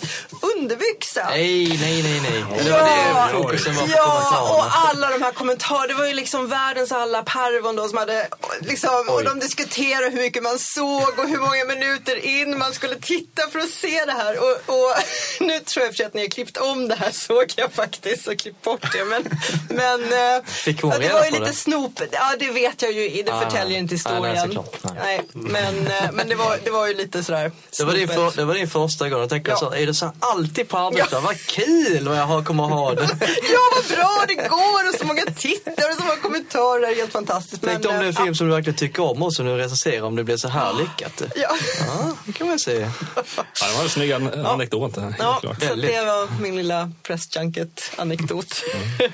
[0.59, 1.29] underbyxa.
[1.29, 2.63] Nej, nej, nej, nej.
[2.63, 5.87] Det var det fokusen var på Ja, och alla de här kommentarerna.
[5.87, 8.27] Det var ju liksom världens alla pervon då som hade
[8.61, 12.95] liksom, och de diskuterade hur mycket man såg och hur många minuter in man skulle
[12.95, 14.37] titta för att se det här.
[14.39, 14.93] Och, och
[15.39, 18.39] nu tror jag för att ni har klippt om det här såg jag faktiskt och
[18.39, 19.05] klippt bort det.
[19.05, 19.23] Men,
[19.69, 21.53] men eh, Fick hon ja, det var ju lite det?
[21.53, 22.09] snopet.
[22.11, 23.23] Ja, det vet jag ju.
[23.23, 24.49] Det ah, förtäljer inte historien.
[24.49, 25.21] Nej, nej, nej.
[25.33, 27.51] men, eh, men det, var, det var ju lite sådär.
[27.77, 29.19] Det var, din för, det var din första gång.
[29.19, 29.57] Jag tänkte ja.
[29.57, 30.11] så, är det så
[30.47, 31.19] alltid på arbetsplatsen?
[31.21, 31.27] Ja.
[31.27, 33.01] Vad kul vad jag kommer ha det.
[33.51, 36.95] ja, vad bra det går och så många tittare och så många kommentarer.
[36.95, 37.63] Helt fantastiskt.
[37.65, 40.01] Tänk om det är en film som du verkligen tycker om och som du recenserar
[40.01, 41.21] om det blir så här lyckat.
[41.35, 41.55] Ja.
[41.87, 42.91] ja det kan man säga.
[43.15, 44.97] Ja, det var en snygg anekdot.
[44.97, 48.63] Ja, ja så det var min lilla pressjunket-anekdot.
[48.73, 49.11] Mm.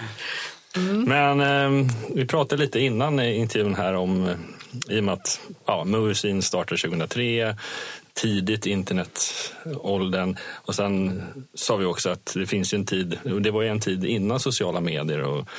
[0.75, 1.03] Mm.
[1.03, 4.35] Men eh, vi pratade lite innan i intervjun här om, eh,
[4.95, 7.55] i och med att ja, Movie startade 2003,
[8.13, 11.23] tidigt internetåldern och sen
[11.53, 14.81] sa vi också att det finns en tid, och det var en tid innan sociala
[14.81, 15.49] medier och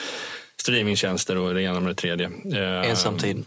[0.57, 2.27] streamingtjänster och det ena med det tredje.
[2.27, 3.45] Eh, Ensamtid.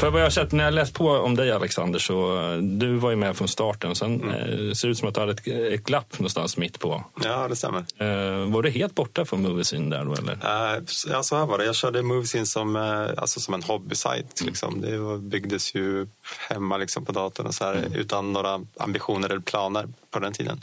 [0.00, 2.96] För vad jag har sett när jag läst på om dig Alexander så eh, du
[2.96, 3.94] var ju med från starten.
[3.94, 4.34] Sen mm.
[4.34, 7.04] eh, ser det ut som att du hade ett, ett glapp någonstans mitt på.
[7.24, 7.78] Ja, det stämmer.
[7.78, 10.32] Eh, var du helt borta från Moviescene där då eller?
[10.32, 11.64] Uh, ja, så här var det.
[11.64, 14.40] Jag körde Moviescene som, uh, alltså som en hobbysajt.
[14.40, 14.48] Mm.
[14.48, 14.80] Liksom.
[14.80, 16.06] Det byggdes ju
[16.50, 17.92] hemma liksom, på datorn och så här, mm.
[17.92, 20.60] utan några ambitioner eller planer på den tiden.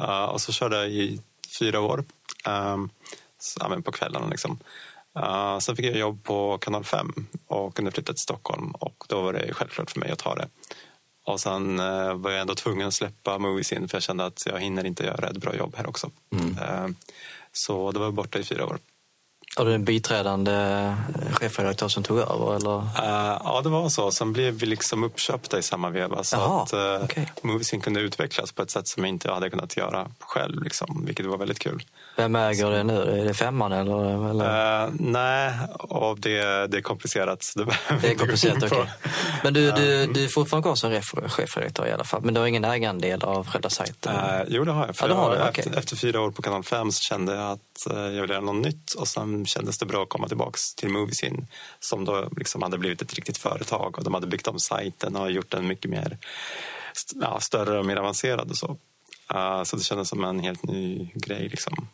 [0.00, 1.20] Uh, och så körde jag i
[1.58, 2.04] fyra år.
[2.48, 2.90] Um,
[3.38, 4.58] så, ja, på kvällarna liksom.
[5.18, 7.12] Uh, sen fick jag jobb på Kanal 5
[7.46, 10.48] och kunde flytta till Stockholm och då var det självklart för mig att ta det.
[11.24, 14.42] Och sen uh, var jag ändå tvungen att släppa Movies in för jag kände att
[14.46, 16.10] jag hinner inte göra ett bra jobb här också.
[16.32, 16.58] Mm.
[16.58, 16.94] Uh,
[17.52, 18.78] så då var jag borta i fyra år.
[19.56, 20.94] Var du en biträdande
[21.32, 22.56] chefredaktör som tog över?
[22.56, 22.76] Eller?
[22.78, 24.10] Uh, ja, det var så.
[24.10, 26.24] Sen blev vi liksom uppköpta i samma veva.
[26.24, 27.26] Så Jaha, att uh, okay.
[27.42, 30.62] Moviesin kunde utvecklas på ett sätt som jag inte hade kunnat göra själv.
[30.62, 31.82] Liksom, vilket var väldigt kul.
[32.18, 33.20] Vem äger det nu?
[33.20, 34.30] Är det femman eller?
[34.30, 34.86] eller?
[34.86, 37.52] Uh, nej, och det, det är komplicerat.
[37.56, 37.64] Det,
[38.00, 38.78] det är komplicerat, okej.
[38.78, 39.12] Okay.
[39.42, 42.22] Men du, du, du är fortfarande kvar som chefredaktör i alla fall?
[42.22, 44.14] Men du har ingen ägandedel av själva sajten?
[44.14, 44.96] Uh, jo, det har jag.
[44.96, 47.86] För ja, har jag, efter, efter, fyra år på Kanal 5 så kände jag att
[47.86, 48.92] jag ville göra något nytt.
[48.92, 51.46] Och sen kändes det bra att komma tillbaka till Moviesin
[51.80, 55.30] som då liksom hade blivit ett riktigt företag och de hade byggt om sajten och
[55.30, 56.18] gjort den mycket mer
[57.14, 58.76] ja, större och mer avancerad och så.
[59.34, 61.48] Uh, så det kändes som en helt ny grej.
[61.48, 61.88] Liksom.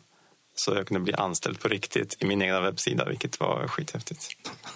[0.55, 4.27] Så jag kunde bli anställd på riktigt i min egna webbsida, vilket var skithäftigt.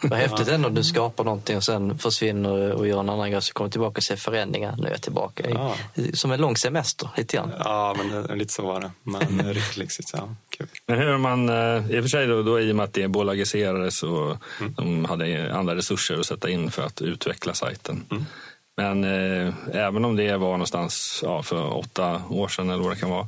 [0.01, 3.53] Vad häftigt ändå du skapar någonting och sen försvinner och gör en annan grej, så
[3.53, 4.75] kommer tillbaka och ser förändringar.
[4.77, 5.49] Nu är jag tillbaka.
[5.49, 5.75] Ja.
[6.13, 7.51] Som en lång semester, lite grann.
[7.59, 8.91] Ja, men lite så var det.
[9.03, 10.09] Men riktigt lyxigt.
[10.13, 10.67] Ja, kul.
[10.85, 13.07] Men hur man, eh, i och för sig då, då i och med att det
[13.07, 14.73] bolagiserades och mm.
[14.77, 18.05] de hade andra resurser att sätta in för att utveckla sajten.
[18.11, 18.25] Mm.
[18.79, 22.99] Men eh, även om det var någonstans ja, för åtta år sedan eller vad det
[22.99, 23.27] kan vara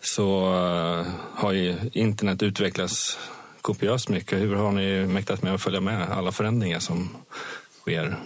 [0.00, 3.18] så uh, har ju internet utvecklats
[3.60, 4.38] kopiöst mycket.
[4.38, 7.16] Hur har ni mäktat med att följa med alla förändringar som
[7.80, 8.06] sker?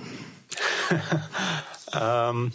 [2.30, 2.52] um,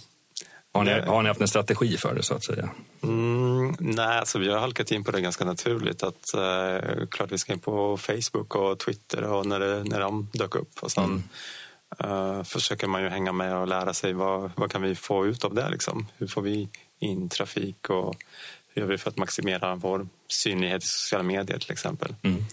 [0.73, 2.69] har, ni, har ni haft en strategi för det så att säga?
[3.03, 6.03] Mm, nej, alltså vi har halkat in på det ganska naturligt.
[6.03, 10.29] Att, uh, klart vi ska in på Facebook och Twitter och när, det, när de
[10.34, 10.79] dök upp.
[10.81, 11.23] Och sen mm.
[12.03, 15.43] Uh, försöker man ju hänga med och lära sig vad, vad kan vi få ut
[15.43, 15.69] av det.
[15.69, 16.08] Liksom?
[16.17, 18.15] Hur får vi in trafik och
[18.73, 22.15] hur gör vi för att maximera vår synlighet i sociala medier till exempel.
[22.21, 22.45] Mm.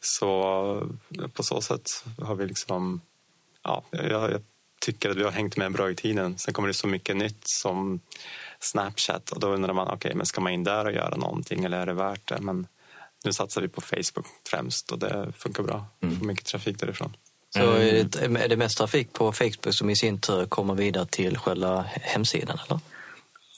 [0.00, 0.88] Så
[1.32, 3.00] på så sätt har vi liksom,
[3.62, 4.42] ja, jag, jag,
[4.80, 6.38] tycker att vi har hängt med bra i tiden.
[6.38, 8.00] Sen kommer det så mycket nytt som
[8.60, 11.64] Snapchat och då undrar man, okej, okay, men ska man in där och göra någonting
[11.64, 12.40] eller är det värt det?
[12.40, 12.66] Men
[13.24, 15.86] nu satsar vi på Facebook främst och det funkar bra.
[16.00, 16.18] Mm.
[16.18, 17.16] får mycket trafik därifrån.
[17.56, 21.06] Så är det, är det mest trafik på Facebook som i sin tur kommer vidare
[21.06, 22.58] till själva hemsidan?
[22.66, 22.80] Eller?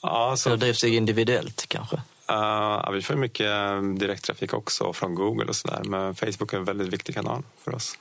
[0.01, 0.49] Ja, så...
[0.49, 1.95] Eller drivs det individuellt kanske?
[2.31, 5.81] Uh, vi får mycket eh, direkttrafik också från Google och sådär.
[5.83, 7.97] Men Facebook är en väldigt viktig kanal för oss.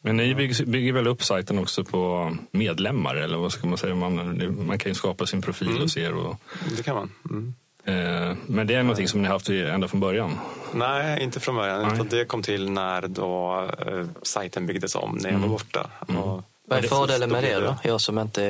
[0.00, 3.14] Men ni bygger, bygger, väl upp sajten också på medlemmar?
[3.14, 3.94] Eller vad ska man säga?
[3.94, 5.82] Man, man kan ju skapa sin profil mm.
[5.82, 6.14] hos er.
[6.14, 6.36] Och,
[6.76, 7.12] det kan man.
[7.30, 7.54] Mm.
[7.86, 10.38] Eh, men det är någonting som ni har haft ända från början?
[10.72, 11.96] Nej, inte från början.
[11.98, 12.06] Nej.
[12.10, 15.50] Det kom till när då, eh, sajten byggdes om, när jag var mm.
[15.50, 15.90] borta.
[16.08, 16.22] Mm.
[16.22, 17.76] Och vad är fördelen med det då?
[17.82, 18.44] Jag som inte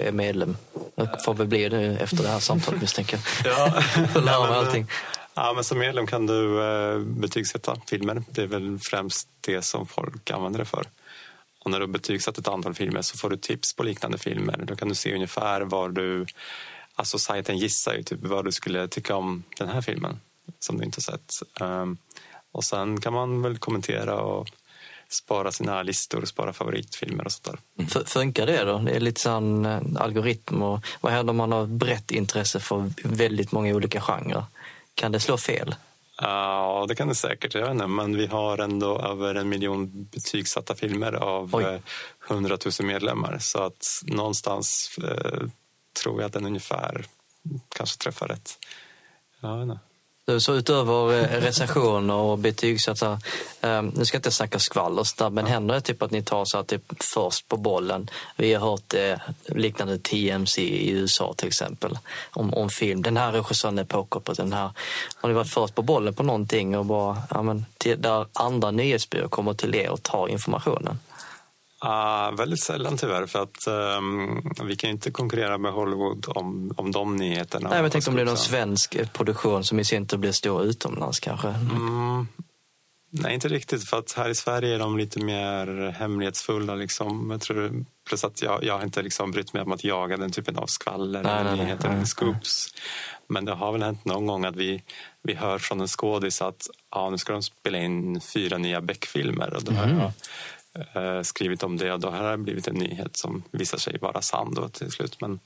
[0.00, 0.56] är medlem.
[0.94, 3.54] Jag får väl bli det efter det här samtalet misstänker jag.
[3.58, 3.82] Ja.
[4.06, 4.86] Får lära mig allting.
[5.34, 8.22] Ja, men som medlem kan du eh, betygsätta filmer.
[8.30, 10.86] Det är väl främst det som folk använder det för.
[11.64, 14.64] Och när du har betygsatt ett antal filmer så får du tips på liknande filmer.
[14.64, 16.26] Då kan du se ungefär vad du...
[16.98, 20.20] Alltså sajten gissar ju typ vad du skulle tycka om den här filmen
[20.58, 21.32] som du inte har sett.
[21.60, 21.98] Um,
[22.52, 24.48] och sen kan man väl kommentera och
[25.08, 27.58] spara sina listor, spara favoritfilmer och sånt där.
[27.78, 28.06] Mm.
[28.06, 28.78] Funkar det då?
[28.78, 32.92] Det är lite sån eh, algoritm och vad händer om man har brett intresse för
[33.04, 34.44] väldigt många olika genrer?
[34.94, 35.74] Kan det slå fel?
[36.20, 41.12] Ja, det kan det säkert göra, men vi har ändå över en miljon betygsatta filmer
[41.12, 41.78] av
[42.28, 43.38] hundratusen medlemmar.
[43.40, 45.48] Så att någonstans eh,
[46.02, 47.06] tror jag att den ungefär
[47.68, 48.58] kanske träffar rätt.
[49.40, 49.78] Ja,
[50.38, 53.02] så utöver eh, recensioner och betyg, så att,
[53.60, 55.52] um, nu ska jag inte snacka skvaller där, men ja.
[55.52, 58.10] händer det typ att ni tar så här, typ först på bollen?
[58.36, 61.98] Vi har hört eh, liknande TMC i USA till exempel,
[62.30, 63.02] om, om film.
[63.02, 64.70] Den här regissören är påkopplad, den här.
[65.14, 68.70] Har ni varit först på bollen på någonting och bara, ja, men, till, där andra
[68.70, 70.98] nyhetsbyråer kommer till er och tar informationen?
[71.84, 73.66] Uh, väldigt sällan tyvärr, för att
[73.98, 77.68] um, vi kan inte konkurrera med Hollywood om, om de nyheterna.
[77.70, 80.62] Nej, men tänk om det är någon svensk produktion som i sin tur blir stor
[80.64, 81.48] utomlands kanske?
[81.48, 82.26] Mm,
[83.10, 86.74] nej, inte riktigt, för att här i Sverige är de lite mer hemlighetsfulla.
[86.74, 87.30] Liksom.
[87.30, 90.30] Jag tror, plus att jag, jag har inte liksom brytt mig om att jaga den
[90.30, 92.74] typen av skvaller nej, eller nyheter eller scoops.
[93.28, 94.82] Men det har väl hänt någon gång att vi,
[95.22, 99.54] vi hör från en skådis att ja, nu ska de spela in fyra nya Beck-filmer.
[99.54, 99.90] Och då mm.
[99.90, 100.10] jag eh,
[101.22, 104.54] skrivit om det och då har det blivit en nyhet som visar sig vara sann
[104.54, 105.20] då till slut.
[105.20, 105.40] Men,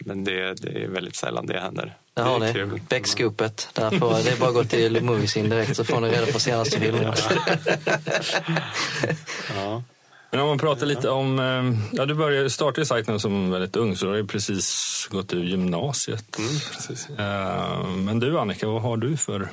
[0.00, 1.96] men det, det är väldigt sällan det händer.
[2.14, 3.68] Det har ni, Beckscoopet.
[3.74, 7.14] det är bara att gå till Moviesin direkt så får ni reda på senaste filmerna.
[9.54, 9.82] ja.
[10.30, 13.96] Men om man pratar lite om, eh, ja du började starta sajten som väldigt ung
[13.96, 16.38] så du har ju precis gått ur gymnasiet.
[16.38, 17.10] Mm, precis.
[17.10, 19.48] Eh, men du Annika, vad har du för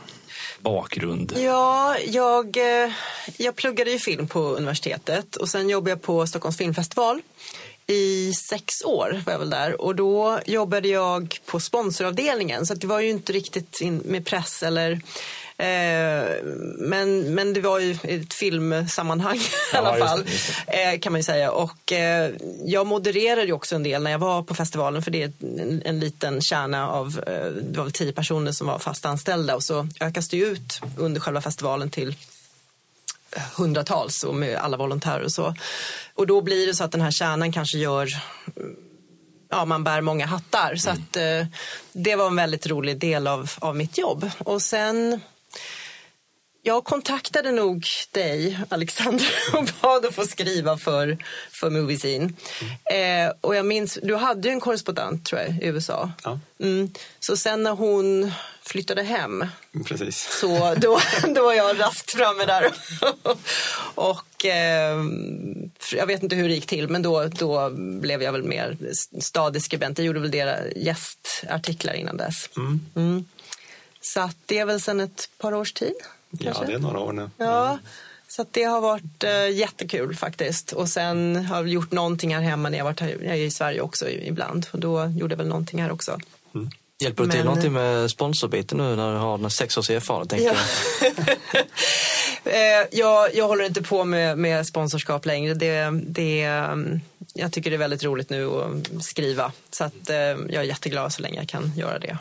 [0.65, 1.33] bakgrund?
[1.37, 2.91] Ja, jag, eh,
[3.37, 7.21] jag pluggade ju film på universitetet och sen jobbade jag på Stockholms filmfestival.
[7.87, 12.87] I sex år var jag väl där och då jobbade jag på sponsoravdelningen så det
[12.87, 15.01] var ju inte riktigt med press eller
[16.77, 19.37] men, men det var ju ett filmsammanhang
[19.73, 20.25] i alla fall,
[20.67, 21.51] Eh, kan man ju säga.
[21.51, 22.31] Och eh,
[22.65, 25.81] jag modererade ju också en del när jag var på festivalen, för det är en,
[25.85, 29.63] en liten kärna av, eh, det var väl tio personer som var fast anställda och
[29.63, 32.15] så ökas det ut under själva festivalen till
[33.57, 35.55] hundratals och med alla volontärer och så.
[36.13, 38.09] Och då blir det så att den här kärnan kanske gör
[39.49, 40.75] ja, man bär många hattar.
[40.75, 41.01] Så mm.
[41.01, 41.59] att, eh,
[41.93, 44.31] det var en väldigt rolig del av, av mitt jobb.
[44.37, 45.21] Och sen
[46.67, 51.17] jag kontaktade nog dig, Alexander, och bad att få skriva för,
[51.51, 52.33] för Moviescene.
[52.85, 53.27] Mm.
[53.27, 56.11] Eh, och jag minns, du hade ju en korrespondent tror jag, i USA.
[56.23, 56.39] Ja.
[56.59, 56.89] Mm.
[57.19, 59.45] Så sen när hon flyttade hem,
[59.85, 60.39] Precis.
[60.39, 60.99] så då,
[61.35, 62.71] då var jag raskt framme där.
[63.95, 65.03] och eh,
[65.93, 68.77] jag vet inte hur det gick till, men då, då blev jag väl mer
[69.21, 69.97] stadig skribent.
[69.97, 72.49] Jag gjorde väl deras gästartiklar innan dess.
[72.57, 72.79] Mm.
[72.95, 73.25] mm.
[74.01, 75.95] Så det är väl sedan ett par års tid.
[76.39, 76.63] Kanske?
[76.63, 77.29] Ja, det är några år nu.
[77.37, 77.79] Ja,
[78.27, 80.71] så det har varit äh, jättekul faktiskt.
[80.71, 83.51] Och sen har jag gjort någonting här hemma när jag varit här, jag är i
[83.51, 84.67] Sverige också ibland.
[84.71, 86.19] Och då gjorde jag väl någonting här också.
[86.55, 86.69] Mm.
[86.99, 87.45] Hjälper du till Men...
[87.45, 90.43] någonting med sponsorbiten nu när du har den sex års erfarenhet?
[90.43, 90.53] Ja.
[91.01, 91.65] Jag.
[92.45, 95.53] Eh, jag, jag håller inte på med, med sponsorskap längre.
[95.53, 97.01] Det, det, mm,
[97.33, 99.51] jag tycker det är väldigt roligt nu att skriva.
[99.71, 102.17] Så att, eh, jag är jätteglad så länge jag kan göra det.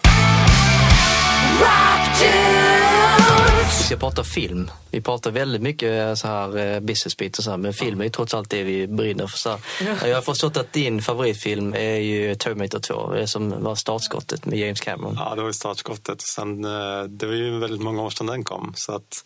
[3.78, 4.70] Vi ska prata film.
[4.90, 8.04] Vi pratar väldigt mycket så här eh, business beat och så här, men film är
[8.04, 9.38] ju trots allt det vi brinner för.
[9.38, 9.60] Så här.
[10.08, 14.58] Jag har förstått att din favoritfilm är ju Terminator 2, det som var startskottet med
[14.58, 15.14] James Cameron.
[15.18, 16.20] Ja, det var ju startskottet.
[16.20, 18.72] Sen, eh, det var ju väldigt många år sedan den kom.
[18.76, 19.24] Så att,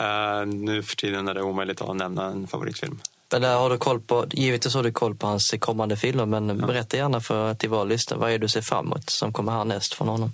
[0.00, 3.00] uh, nu för tiden är det omöjligt att nämna en favoritfilm.
[3.32, 6.66] Men har du koll på, givetvis har du koll på hans kommande filmer, men ja.
[6.66, 9.52] berätta gärna för till våra lyssnare, vad är det du ser fram emot som kommer
[9.52, 10.32] härnäst från honom?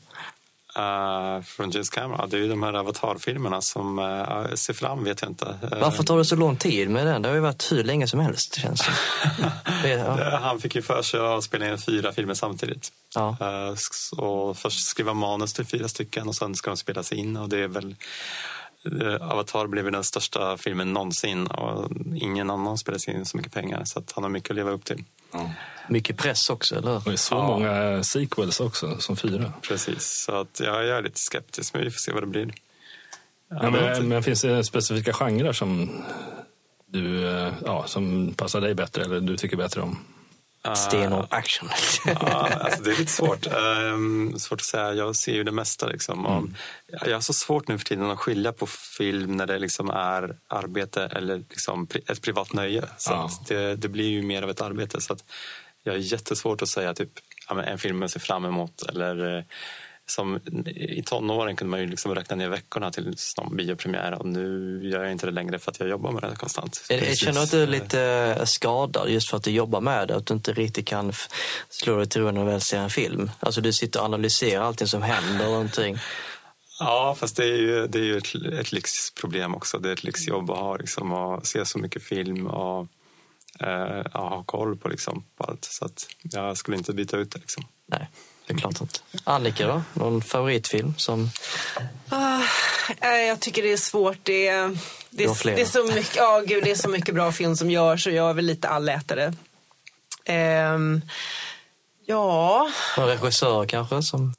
[0.78, 2.30] Uh, från James Cameron.
[2.30, 5.44] Det är ju de här avatarfilmerna som uh, ser fram, vet jag inte.
[5.44, 7.22] Uh, Varför tar det så lång tid med den?
[7.22, 8.82] Det har ju varit hur länge som helst känns
[9.82, 9.88] det.
[9.88, 10.38] ja.
[10.42, 12.92] Han fick ju för sig att spela in fyra filmer samtidigt.
[13.14, 13.36] Ja.
[14.16, 17.58] och först skriva manus till fyra stycken och sen ska de spelas in och det
[17.58, 17.96] är väl
[19.20, 23.98] Avatar blev den största filmen någonsin och ingen annan spelade in så mycket pengar så
[23.98, 25.04] att han har mycket att leva upp till.
[25.32, 25.50] Ja.
[25.88, 27.46] Mycket press också, eller Det är så ja.
[27.46, 29.52] många sequels också, som fyra.
[29.62, 32.52] Precis, så att jag är lite skeptisk, men vi får se vad det blir.
[33.50, 36.02] Ja, men, men, finns det specifika genrer som,
[36.86, 39.98] du, eh, ja, som passar dig bättre eller du tycker bättre om?
[40.72, 41.68] Stenhård action.
[42.06, 43.46] ja, alltså det är lite svårt.
[43.92, 44.94] Um, svårt att säga.
[44.94, 45.86] Jag ser ju det mesta.
[45.86, 46.26] Liksom.
[46.26, 46.54] Mm.
[47.06, 50.36] Jag har så svårt nu för tiden att skilja på film när det liksom är
[50.48, 52.84] arbete eller liksom ett privat nöje.
[52.98, 53.30] Så ja.
[53.48, 55.00] det, det, blir ju mer av ett arbete.
[55.00, 55.24] Så att
[55.84, 57.10] jag har jättesvårt att säga typ,
[57.66, 59.44] en film jag ser fram emot eller
[60.06, 64.80] som I tonåren kunde man ju liksom räkna ner veckorna till någon biopremiär och nu
[64.82, 66.84] gör jag inte det längre för att jag jobbar med det konstant.
[66.88, 70.26] Jag känner att du är lite skadad just för att du jobbar med det, att
[70.26, 71.12] du inte riktigt kan
[71.68, 73.30] slå dig till ro när du väl ser en film.
[73.40, 75.98] Alltså du sitter och analyserar allting som händer och någonting.
[76.78, 79.78] Ja, fast det är ju, det är ju ett, ett lyxproblem också.
[79.78, 82.88] Det är ett lyxjobb att ha, liksom, att se så mycket film och
[83.60, 85.64] eh, ha koll på, liksom, på allt.
[85.64, 87.38] Så att jag skulle inte byta ut det.
[87.38, 87.64] Liksom.
[87.86, 88.10] Nej,
[88.46, 89.00] det är klart inte.
[89.24, 89.82] Annika då?
[89.92, 91.30] Någon favoritfilm som...
[92.08, 92.42] Ah,
[93.00, 94.18] jag tycker det är svårt.
[94.22, 94.78] Det är,
[95.10, 97.70] det, är, det är så mycket, oh, gud, det är så mycket bra film som
[97.70, 99.32] görs och jag är väl lite allätare.
[100.74, 101.02] Um,
[102.06, 102.70] ja...
[102.96, 104.02] Någon regissör kanske?
[104.02, 104.34] som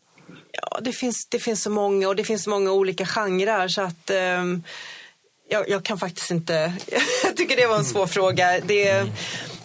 [0.61, 3.81] Ja, det finns, det finns så många och det finns så många olika genrer så
[3.81, 4.63] att um,
[5.49, 6.73] jag, jag, kan faktiskt inte...
[7.23, 8.59] jag tycker det var en svår fråga.
[8.65, 9.05] Det,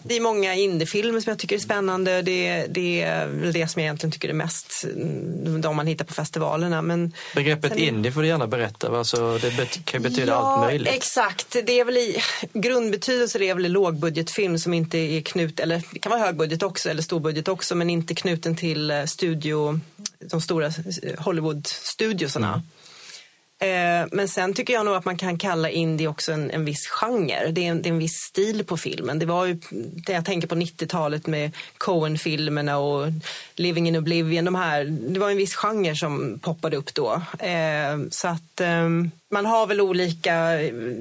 [0.02, 2.22] det är många indiefilmer som jag tycker är spännande.
[2.22, 6.04] Det, det är väl det som jag egentligen tycker är mest, mm, de man hittar
[6.04, 6.82] på festivalerna.
[6.82, 8.98] Men Begreppet sen, indie får du gärna berätta.
[8.98, 10.92] Alltså, det kan ju betyda ja, allt möjligt.
[10.92, 11.56] Exakt.
[11.64, 12.22] Det är väl i,
[12.52, 17.02] grundbetydelse är väl lågbudgetfilm som inte är knut, eller det kan vara högbudget också eller
[17.02, 19.80] storbudget också, men inte knuten till eh, studio,
[20.18, 20.72] de stora eh,
[21.18, 22.48] Hollywood-studiosarna.
[22.48, 22.62] Mm.
[23.60, 26.86] Eh, men sen tycker jag nog att man kan kalla indie också en, en viss
[26.86, 27.50] genre.
[27.52, 29.18] Det är en, det är en viss stil på filmen.
[29.18, 29.60] Det var ju,
[30.06, 33.06] det jag tänker på 90-talet med Coen-filmerna och
[33.54, 34.44] Living in Oblivion.
[34.44, 37.22] De här, det var en viss genre som poppade upp då.
[37.38, 40.34] Eh, så att ehm, man har väl olika,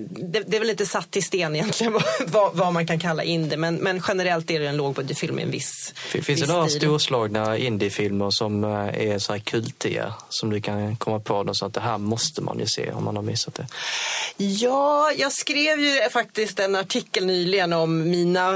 [0.10, 1.94] det, det, är väl lite satt i sten egentligen
[2.28, 5.52] vad, vad man kan kalla indie men, men generellt är det en lågbudgetfilm i en
[5.52, 10.62] viss Finns viss det några storslagna indiefilmer som eh, är så här kultiga som du
[10.62, 13.56] kan komma på något sånt, det här måste man ju se om man har missat
[13.56, 13.68] det?
[14.38, 18.52] Ja, jag skrev ju faktiskt en artikel nyligen om mina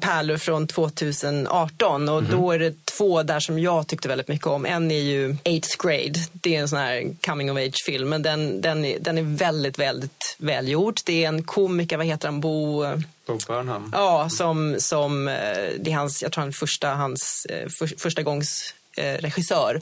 [0.00, 2.36] pärlor från 2018 och mm -hmm.
[2.36, 4.66] då är det två där som jag tyckte väldigt mycket om.
[4.66, 8.22] En är ju Eighth Grade, det är en sån här coming of age film men
[8.22, 11.00] den, den, den är väldigt, väldigt välgjord.
[11.04, 12.84] Det är en komiker, vad heter han, Bo...
[13.26, 13.92] Bo Burnham.
[13.94, 15.34] Ja, som, som eh,
[15.78, 19.80] det är hans, jag tror han första, hans eh, för, första gångs regissör.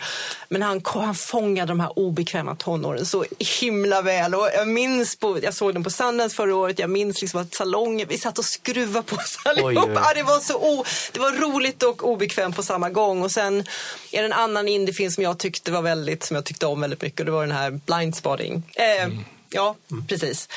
[0.49, 3.25] Men han, han fångade de här obekväma tonåren så
[3.61, 4.35] himla väl.
[4.35, 7.55] Och jag minns, på, jag såg den på Sundance förra året, jag minns liksom att
[7.55, 10.13] salongen, vi satt och skruvade på oss allihopa.
[10.15, 13.23] det, var så o, det var roligt och obekvämt på samma gång.
[13.23, 13.61] Och sen
[14.13, 17.03] är det en annan indiefilm som jag tyckte var väldigt, som jag tyckte om väldigt
[17.03, 18.63] mycket och det var den här Blindspotting.
[18.75, 19.25] Eh, mm.
[19.51, 20.07] Ja, mm.
[20.07, 20.49] precis.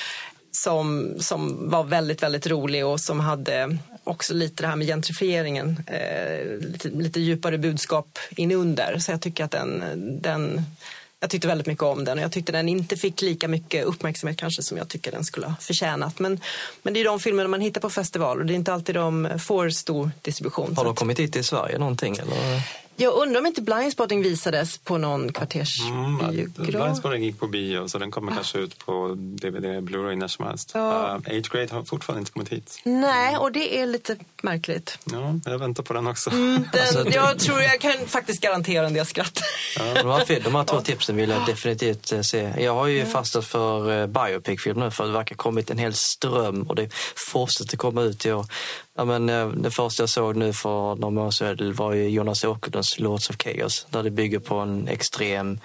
[0.52, 3.78] Som, som var väldigt, väldigt rolig och som hade
[4.10, 5.84] också lite det här med gentrifieringen.
[5.88, 8.98] Eh, lite, lite djupare budskap inunder.
[9.00, 9.84] Så jag tycker att den,
[10.22, 10.66] den
[11.20, 14.38] jag tyckte väldigt mycket om den och jag tyckte den inte fick lika mycket uppmärksamhet
[14.38, 16.20] kanske som jag tycker den skulle ha förtjänat.
[16.20, 16.40] Men,
[16.82, 19.30] men det är de filmerna man hittar på festival och det är inte alltid de
[19.40, 20.76] får stor distribution.
[20.76, 22.18] Har de kommit hit till Sverige någonting?
[22.18, 22.62] Eller?
[23.02, 26.30] Jag undrar om inte Blindspotting visades på någon kvartersbiograf.
[26.30, 28.36] Mm, Blindspotting gick på bio så den kommer ah.
[28.36, 30.72] kanske ut på DVD, Blu-ray när som helst.
[30.74, 31.20] Ja.
[31.28, 32.82] Uh, Age Grade har fortfarande inte kommit hit.
[32.84, 34.98] Nej, och det är lite märkligt.
[35.12, 36.30] Ja, jag väntar på den också.
[36.30, 39.40] Mm, den, alltså, jag tror jag kan faktiskt garantera en del skratt.
[39.78, 39.84] Ja.
[39.84, 42.54] De, här, de här två tipsen vill jag definitivt eh, se.
[42.58, 45.94] Jag har ju fastnat för uh, biopic-film nu för det verkar ha kommit en hel
[45.94, 48.46] ström och det fortsätter komma ut år.
[49.00, 52.44] Ja, men, eh, det första jag såg nu för några månader sedan var ju Jonas
[52.44, 55.60] Åkerlunds Lords of Chaos där det bygger på en extrem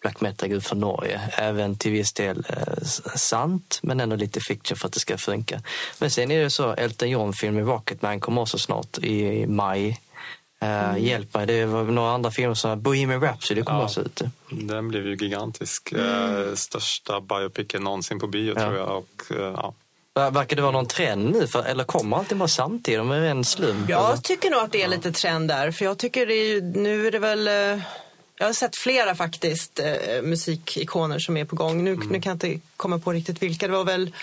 [0.00, 1.20] black metal för Norge.
[1.32, 2.84] Även till viss del eh,
[3.16, 5.62] sant, men ändå lite fiction för att det ska funka.
[5.98, 10.00] Men sen är det så, Elton John-filmen Rocketman kommer också snart i maj.
[10.62, 11.04] Uh, mm.
[11.04, 14.22] Hjälp mig, det var några andra filmer som Bohemian Rhapsody kom ja, också ut.
[14.50, 15.92] Den blev ju gigantisk.
[15.92, 16.56] Mm.
[16.56, 18.60] största biopicen någonsin på bio ja.
[18.60, 18.88] tror jag.
[18.88, 19.74] Och, ja,
[20.14, 21.46] Verkar det vara någon trend nu?
[21.46, 23.00] För, eller kommer allting bara samtidigt?
[23.00, 23.90] Om en slump?
[23.90, 24.16] Jag eller?
[24.16, 25.70] tycker nog att det är lite trend där.
[25.70, 27.48] För jag tycker det är, nu är det väl...
[27.48, 27.84] Eh,
[28.38, 31.84] jag har sett flera faktiskt eh, musikikoner som är på gång.
[31.84, 32.08] Nu, mm.
[32.08, 33.66] nu kan jag inte komma på riktigt vilka.
[33.66, 34.14] Det var väl...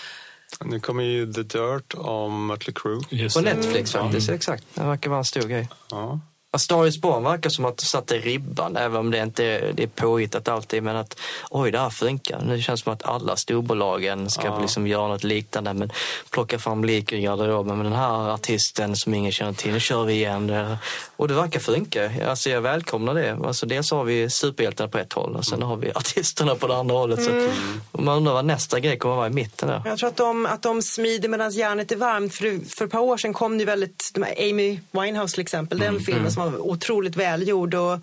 [0.64, 3.34] Nu kommer ju The Dirt om Mötley Crüe.
[3.34, 4.06] På Netflix mm.
[4.06, 4.64] faktiskt, exakt.
[4.74, 5.68] Det verkar vara en stor grej.
[5.90, 6.20] Ja.
[6.50, 9.82] A Star is Born verkar som att satte ribban, även om det inte är, det
[9.82, 10.82] är påhittat alltid.
[10.82, 11.20] Men att
[11.50, 12.42] oj, det här funkar.
[12.46, 14.60] Nu känns det som att alla storbolagen ska ja.
[14.60, 15.74] liksom göra något liknande.
[15.74, 15.92] Men
[16.30, 19.72] plocka fram lik ur garderoben med den här artisten som ingen känner till.
[19.72, 20.76] Nu kör vi igen.
[21.16, 22.10] Och det verkar funka.
[22.28, 23.38] Alltså jag välkomnar det.
[23.44, 26.76] Alltså dels har vi superhjältarna på ett håll och sen har vi artisterna på det
[26.76, 27.18] andra hållet.
[27.18, 27.50] Mm.
[27.92, 29.68] Så man undrar vad nästa grej kommer att vara i mitten.
[29.68, 29.82] Där.
[29.84, 32.34] Jag tror att de, att de smider medan järnet är varmt.
[32.34, 35.88] För, för ett par år sedan kom det väldigt, de Amy Winehouse till exempel, den
[35.88, 36.02] mm.
[36.02, 37.98] filmen mm som var otroligt välgjord och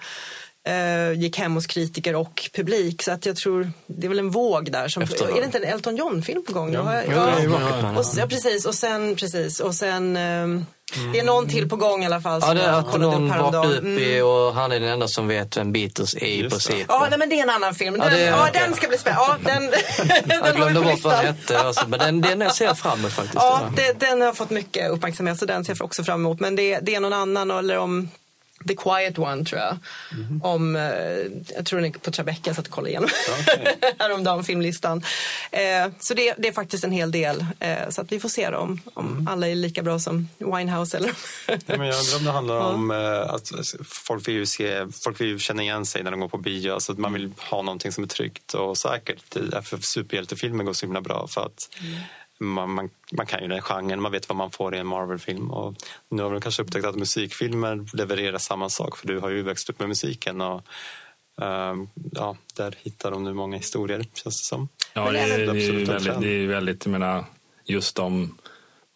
[0.72, 3.04] eh, gick hem hos kritiker och publik.
[3.04, 4.88] Så att jag tror det är väl en våg där.
[4.88, 6.74] Som, är det inte en Elton John-film på gång?
[6.74, 8.66] Ja, ja, ja, och, ja, precis.
[8.66, 10.66] Och sen, precis, och sen eh,
[10.98, 11.12] Mm.
[11.12, 12.42] Det är någon till på gång i alla fall.
[12.44, 14.28] Ja, det är att någon vaknar upp i mm.
[14.28, 16.86] och han är den enda som vet vem Beatles är i princip.
[16.88, 17.98] Ja, nej, men det är en annan film.
[18.00, 18.62] Den, ja, är, ja, okay.
[18.62, 19.38] den ska bli spännande.
[19.44, 19.72] Ja, den,
[20.26, 23.12] den jag glömde bort vad den hette, alltså, men den, den ser jag fram emot
[23.12, 23.36] faktiskt.
[23.36, 26.40] Ja, det, den har fått mycket uppmärksamhet så den ser jag också fram emot.
[26.40, 28.10] Men det, det är någon annan eller om
[28.68, 29.78] The Quiet One tror jag.
[30.12, 30.42] Mm.
[30.44, 30.84] Om, eh,
[31.56, 33.10] jag tror den är på Tribeca, satt och kollade igenom
[33.40, 33.74] okay.
[34.00, 35.04] häromdagen, filmlistan.
[35.52, 37.46] Eh, så det, det, är faktiskt en hel del.
[37.60, 39.28] Eh, så att vi får se då, om, om mm.
[39.28, 40.98] alla är lika bra som Winehouse.
[40.98, 41.12] Eller?
[41.48, 43.52] ja, men jag undrar om det handlar om eh, att
[43.84, 46.74] folk vill, se, folk vill känna igen sig när de går på bio.
[46.74, 49.24] Alltså att man vill ha någonting som är tryggt och säkert.
[49.30, 51.28] Därför superhjältefilmer går så himla bra.
[51.28, 51.98] För att mm
[52.40, 55.52] man, man, man, kan ju den genren, man vet vad man får i en Marvel-film.
[55.52, 55.76] Och
[56.10, 59.70] nu har de kanske upptäckt att musikfilmer levererar samma sak för du har ju växt
[59.70, 60.42] upp med musiken.
[60.42, 60.62] Och,
[61.36, 64.70] um, ja, där hittar de nu många historier, känns det som.
[64.94, 67.26] Ja, det är, det är väldigt, det är väldigt, jag menar,
[67.66, 68.38] just de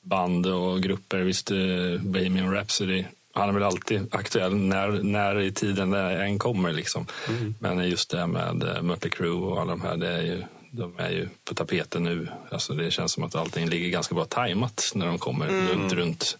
[0.01, 5.51] band och grupper, visst uh, Bohemian Rhapsody han är väl alltid aktuell när, när i
[5.51, 6.71] tiden det än kommer.
[6.71, 7.05] Liksom.
[7.29, 7.55] Mm.
[7.59, 10.99] Men just det med uh, Mötley Crüe och alla de här, det är ju de
[10.99, 12.27] är ju på tapeten nu.
[12.51, 15.67] Alltså det känns som att allting ligger ganska bra tajmat när de kommer mm.
[15.67, 16.37] runt, runt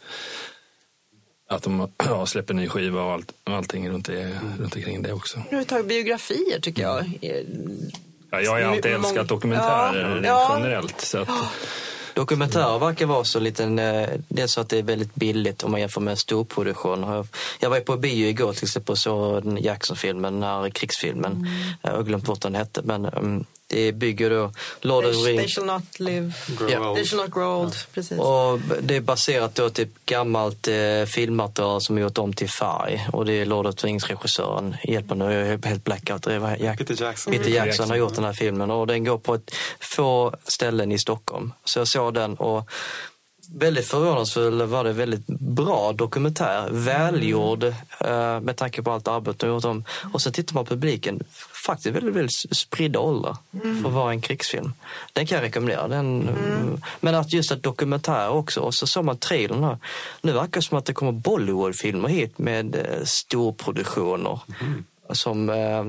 [1.50, 4.58] att de ja, släpper ny skiva och, allt, och allting runt, det, mm.
[4.60, 5.38] runt omkring det också.
[5.40, 7.12] Överhuvudtaget biografier tycker jag.
[8.32, 11.02] Ja, jag har alltid älskat dokumentärer ja, generellt.
[11.02, 11.30] Så att,
[12.14, 15.72] Dokumentärer verkar vara så liten, eh, det är så att det är väldigt billigt om
[15.72, 17.26] man jämför med storproduktion.
[17.60, 21.32] Jag var på bio igår till exempel och såg Jackson-filmen, den här krigsfilmen.
[21.32, 21.48] Mm.
[21.82, 24.52] Jag har glömt bort vad den hette men um, det bygger då
[24.82, 25.42] Lord of the Rings.
[25.42, 27.74] They shall not live, grow they shall not grow old.
[27.74, 27.88] Ja.
[27.94, 28.20] Precis.
[28.20, 33.08] Och det är baserat på typ gammalt eh, filmmaterial som är gjort om till färg.
[33.14, 36.24] Och det är Lord of the Rings-regissören, hjälp mig nu, jag är helt blackout.
[36.24, 37.34] Det var Jack, Peter Jackson.
[37.34, 41.00] Peter Jackson har gjort den här filmen och den går på ett få ställen i
[41.00, 41.54] Stockholm.
[41.66, 42.70] Så jag såg den och
[43.54, 46.68] väldigt förvånansfull var det väldigt bra dokumentär.
[46.72, 47.64] Välgjord
[48.00, 48.44] mm.
[48.44, 49.84] med tanke på allt arbete de gjort om.
[50.14, 51.24] Och sen tittar man på publiken,
[51.66, 53.82] faktiskt väldigt, väldigt spridda åldrar mm.
[53.82, 54.74] för att vara en krigsfilm.
[55.14, 55.88] Den kan jag rekommendera.
[55.88, 56.82] Den, mm.
[57.00, 58.62] Men att just att dokumentär också.
[58.62, 59.78] Och så såg man trailern
[60.22, 64.40] Nu verkar det som att det kommer Bollywoodfilmer hit med eh, storproduktioner.
[64.62, 64.84] Mm.
[65.12, 65.84] Som eh,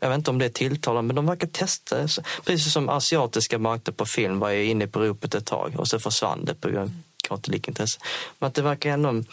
[0.00, 2.08] jag vet inte om det är tilltalande, men de verkar testa.
[2.44, 5.98] Precis som asiatiska marknader på film var ju inne på ropet ett tag och så
[5.98, 8.00] försvann det på grund av intresse.
[8.38, 9.24] Men att det verkar ändå,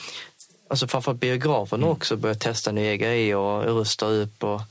[0.68, 1.90] alltså framförallt biografen mm.
[1.90, 4.44] också börjar testa nya grejer och rusta upp.
[4.44, 4.62] Och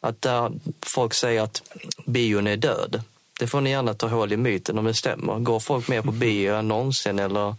[0.00, 1.62] att där folk säger att
[2.06, 3.02] bion är död.
[3.40, 5.38] Det får ni gärna ta hål i myten om det stämmer.
[5.38, 7.54] Går folk mer på bio än någonsin eller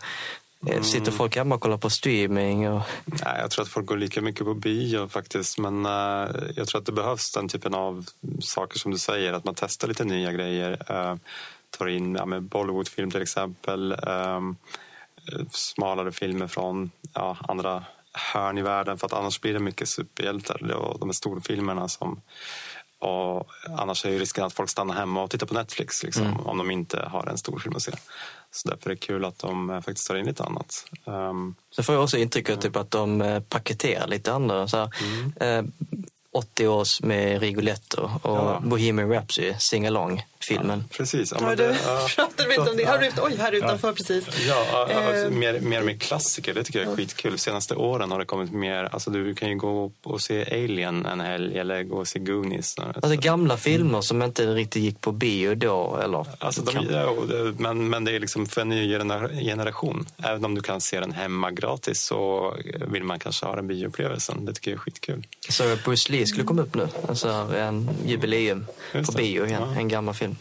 [0.62, 0.84] Mm.
[0.84, 2.70] Sitter folk hemma och kollar på streaming?
[2.70, 2.82] Och...
[3.06, 5.58] Nej, jag tror att folk går lika mycket på bio faktiskt.
[5.58, 8.06] Men uh, jag tror att det behövs den typen av
[8.40, 9.34] saker som du säger.
[9.34, 10.92] Att man testar lite nya grejer.
[10.92, 11.16] Uh,
[11.78, 13.96] tar in ja, Bollywoodfilm till exempel.
[14.08, 14.56] Um,
[15.52, 17.84] smalare filmer från ja, andra
[18.14, 18.98] hörn i världen.
[18.98, 22.22] För att annars blir det mycket superhjältar och de här storfilmerna som
[23.00, 23.48] och
[23.78, 26.40] annars är ju risken att folk stannar hemma och tittar på Netflix liksom, mm.
[26.40, 27.92] om de inte har en stor film att se.
[28.56, 30.86] Så därför är det kul att de eh, faktiskt tar in lite annat.
[31.06, 34.68] Um, så får jag också intrycket typ att de eh, paketerar lite andra.
[34.68, 35.66] Så här, mm.
[35.66, 35.72] eh,
[36.32, 38.62] 80 års med Rigoletto och ja.
[38.64, 39.86] Bohemian Rhapsody, Sing
[40.52, 40.84] Along-filmen.
[40.90, 41.32] Ja, precis.
[41.32, 42.08] Ja, har, du, ja.
[42.16, 42.84] pratar vi om det?
[42.84, 44.28] Har du, oj, här utanför precis.
[44.48, 47.32] Ja, alltså, mer, mer och mer klassiker, det tycker jag är skitkul.
[47.32, 51.06] De senaste åren har det kommit mer, alltså du kan ju gå och se Alien
[51.06, 52.76] en helg eller gå och se Goonies.
[52.78, 56.26] Alltså gamla filmer som inte riktigt gick på bio då, eller?
[56.40, 57.16] Alltså, de, ja,
[57.58, 58.90] men, men det är liksom för en ny
[59.42, 60.08] generation.
[60.18, 62.54] Även om du kan se den hemma gratis så
[62.88, 64.46] vill man kanske ha den bioupplevelsen.
[64.46, 65.28] Det tycker jag är skitkul.
[65.50, 66.88] Så Bruce Lee skulle komma upp nu.
[67.10, 67.28] Alltså
[67.58, 68.66] en jubileum
[69.06, 69.80] på bio igen, ja.
[69.80, 70.35] en gammal film.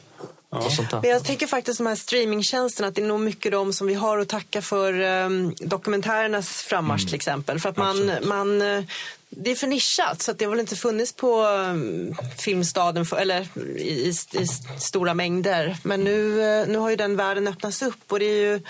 [0.54, 1.00] Ja.
[1.02, 3.94] Men jag tänker faktiskt de här streamingtjänsterna att det är nog mycket de som vi
[3.94, 7.06] har att tacka för um, dokumentärernas frammarsch mm.
[7.06, 7.60] till exempel.
[7.60, 8.84] För att man, man, eh,
[9.28, 13.16] det är för nischat så att det har väl inte funnits på um, Filmstaden för,
[13.16, 14.46] eller i, i, i,
[14.80, 15.76] stora mängder.
[15.82, 18.60] Men nu, uh, nu har ju den världen öppnats upp och det är ju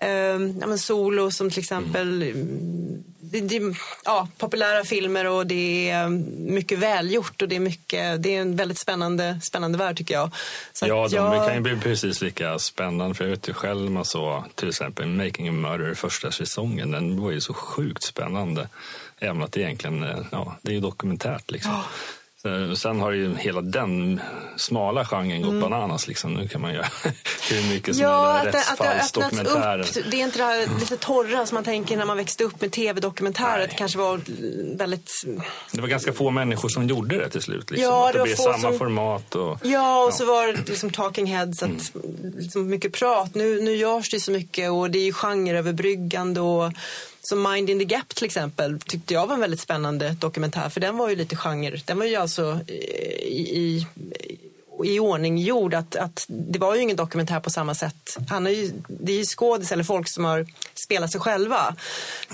[0.00, 6.08] men Solo som till exempel mm det, det, ja, populära filmer och det är
[6.52, 10.30] mycket välgjort och det är, mycket, det är en väldigt spännande, spännande värld tycker jag.
[10.72, 11.46] Så ja, de jag...
[11.46, 15.06] kan ju bli precis lika spännande för jag vet ju själv man så till exempel
[15.06, 18.68] Making a Murder första säsongen, den var ju så sjukt spännande.
[19.18, 21.72] Även att det egentligen, ja, det är dokumentärt liksom.
[21.72, 21.84] Oh.
[22.76, 24.20] Sen har ju hela den
[24.56, 25.60] smala genren gått mm.
[25.60, 26.08] bananas.
[26.08, 26.34] Liksom.
[26.34, 26.86] Nu kan man göra
[27.50, 28.54] hur mycket som ja, helst.
[28.54, 29.80] Rättsfallsdokumentärer.
[29.80, 30.10] Upp.
[30.10, 32.72] Det är inte det här lite torra som man tänker när man växte upp med
[32.72, 33.66] tv-dokumentärer.
[33.66, 34.20] Det kanske var
[34.76, 35.10] väldigt...
[35.72, 37.70] Det var ganska få människor som gjorde det till slut.
[37.70, 37.92] Liksom.
[37.92, 38.78] Ja, det, det blev samma som...
[38.78, 39.34] format.
[39.34, 40.12] Och, ja, och ja.
[40.12, 41.62] så var det liksom talking heads.
[41.62, 42.34] Att, mm.
[42.36, 43.34] liksom mycket prat.
[43.34, 46.40] Nu, nu görs det så mycket och det är ju genreöverbryggande.
[46.40, 46.72] Och
[47.28, 50.80] som Mind in the Gap till exempel tyckte jag var en väldigt spännande dokumentär för
[50.80, 51.80] den var ju lite genre.
[51.84, 53.86] Den var ju alltså i, i,
[54.84, 58.16] i ordning gjord att, att det var ju ingen dokumentär på samma sätt.
[58.28, 61.76] Han är ju, det är ju skådis eller folk som har spelat sig själva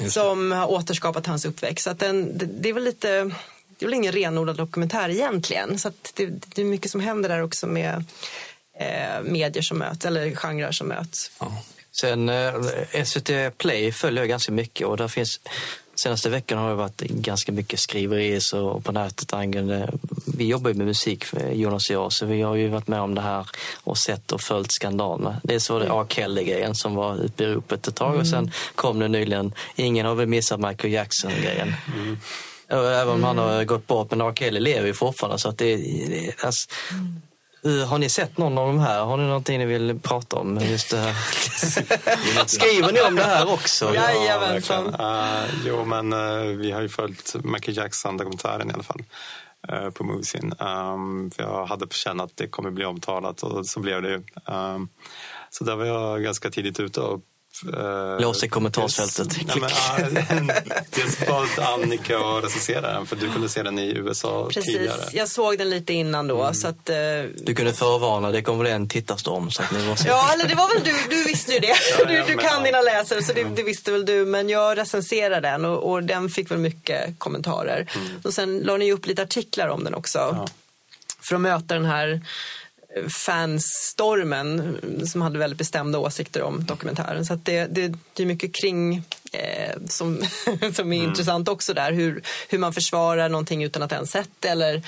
[0.08, 1.84] som har återskapat hans uppväxt.
[1.84, 3.30] Så att den, det, det är väl lite
[3.78, 5.78] det är väl ingen renodlad dokumentär egentligen.
[5.78, 8.04] Så det, det, är mycket som händer där också med
[8.78, 11.30] eh, medier som möts, eller genrer som möts.
[11.38, 11.62] Ja.
[12.00, 12.52] Sen eh,
[13.04, 15.40] SVT Play följer jag ganska mycket och där finns
[15.96, 19.92] Senaste veckan har det varit ganska mycket skriverier på nätet angående...
[20.36, 23.14] Vi jobbar ju med musik, Jonas och jag, så vi har ju varit med om
[23.14, 25.40] det här och sett och följt skandalerna.
[25.42, 26.06] Dels var det A.
[26.08, 28.20] Kelly-grejen som var uppe i ropet ett tag mm.
[28.20, 31.74] och sen kom det nyligen, ingen har väl missat Michael Jackson-grejen.
[31.96, 32.16] Mm.
[32.68, 33.24] Även om mm.
[33.24, 34.32] han har gått bort, men A.
[34.36, 35.38] Kelly lever ju fortfarande.
[35.38, 37.22] Så att det, det, alltså, mm.
[37.64, 39.04] Eh, har ni sett någon av de här?
[39.04, 40.58] Har ni någonting ni vill prata om?
[40.58, 41.14] Just det här?
[42.46, 43.94] Skriver ni om det här också?
[43.94, 44.94] Jajamensan.
[44.98, 49.02] Ja, uh, jo, men uh, vi har ju följt Michael Jackson-dokumentären i alla fall
[49.72, 50.52] uh, på Moviesin.
[50.58, 54.22] Um, jag hade på känn att det kommer bli omtalat och så blev det ju.
[54.54, 54.88] Um,
[55.50, 57.20] så där var jag ganska tidigt ute och
[57.62, 59.28] Uh, Lås i kommentarsfältet.
[60.90, 64.74] dels bad Annika att recensera den för du kunde se den i USA Precis.
[64.74, 65.00] tidigare.
[65.12, 66.42] Jag såg den lite innan då.
[66.42, 66.54] Mm.
[66.54, 69.50] Så att, uh, du kunde förvarna, det kommer väl en tittarstorm.
[69.50, 70.08] Så att ni måste...
[70.08, 71.74] ja, eller det var väl du, du visste ju det.
[71.98, 74.24] Ja, du, du kan dina läsare så det, det, visste väl du.
[74.24, 77.86] Men jag recenserade den och, och den fick väl mycket kommentarer.
[77.94, 78.20] Mm.
[78.24, 80.18] Och sen la ni upp lite artiklar om den också.
[80.18, 80.46] Ja.
[81.20, 82.20] För att möta den här
[83.08, 87.24] fanstormen som hade väldigt bestämda åsikter om dokumentären.
[87.24, 90.16] Så det, det, det, är mycket kring eh, som,
[90.74, 91.08] som är mm.
[91.08, 91.92] intressant också där.
[91.92, 94.82] Hur, hur man försvarar någonting utan att ens sett eller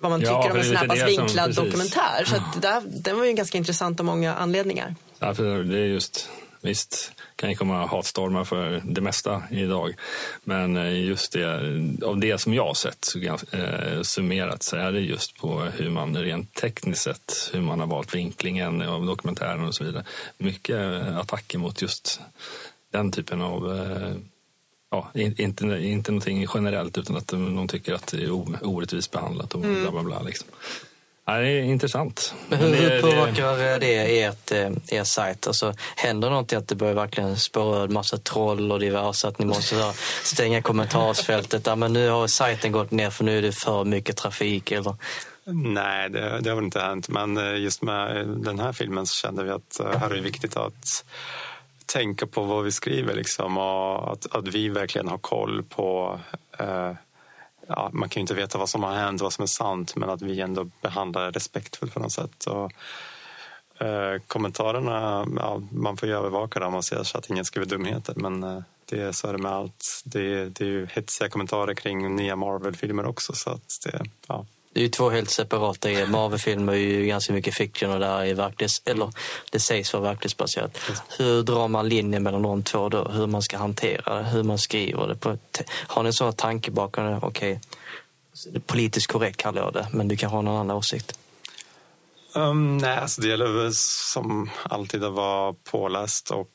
[0.00, 2.24] vad man tycker ja, om en pass vinklad som, dokumentär.
[2.26, 4.94] Så att där, den var ju ganska intressant av många anledningar.
[5.18, 6.28] Ja, för det är just
[6.62, 9.94] Visst kan ju komma hatstormar för det mesta idag.
[10.44, 11.44] Men eh, just det,
[12.04, 13.06] av det som jag har sett
[13.52, 17.86] eh, summerat så är det just på hur man rent tekniskt sett, hur man har
[17.86, 20.04] valt vinklingen av dokumentären och så vidare.
[20.38, 22.20] Mycket eh, attacker mot just
[22.92, 24.14] den typen av eh,
[24.92, 28.30] Ja, inte, inte någonting generellt utan att de tycker att det är
[28.66, 30.22] orättvist behandlat och bla bla bla.
[30.22, 30.48] Liksom.
[31.30, 32.34] Ja, det är intressant.
[32.48, 35.46] Men hur, hur påverkar det ert, eh, er sajt?
[35.46, 39.28] Alltså, händer någonting att det börjar verkligen spåra en massa troll och diverse?
[39.28, 41.66] Att ni måste stänga kommentarsfältet?
[41.66, 44.72] Ja, men nu har sajten gått ner för nu är det för mycket trafik.
[44.72, 44.96] Eller?
[45.52, 47.08] Nej, det, det har väl inte hänt.
[47.08, 50.20] Men eh, just med den här filmen så kände vi att eh, här är det
[50.20, 51.04] viktigt att
[51.86, 56.20] tänka på vad vi skriver liksom, och att, att vi verkligen har koll på
[56.58, 56.92] eh,
[57.76, 60.10] ja, man kan ju inte veta vad som har hänt, vad som är sant, men
[60.10, 62.46] att vi ändå behandlar respektfullt på något sätt.
[62.46, 62.72] Och,
[63.86, 68.14] eh, kommentarerna, ja, man får ju övervaka dem och se så att ingen skriver dumheter,
[68.16, 70.02] men eh, det, så är det med allt.
[70.04, 74.80] Det, det är ju hetsiga kommentarer kring nya Marvel-filmer också, så att det, ja, det
[74.80, 75.88] är ju två helt separata.
[75.88, 79.12] Marvel-filmer är ju ganska mycket fiction och där är verklighets, eller
[79.50, 80.78] det sägs vara verklighetsbaserat.
[81.18, 83.04] Hur drar man linjen mellan de två då?
[83.08, 85.38] Hur man ska hantera det, hur man skriver det.
[85.70, 87.18] Har ni sån tanke bakom det?
[87.22, 87.60] Okej,
[88.46, 88.60] okay.
[88.60, 91.18] politiskt korrekt kallar jag det, men du kan ha någon annan åsikt.
[92.34, 96.50] Um, nej, alltså det gäller som alltid att vara påläst och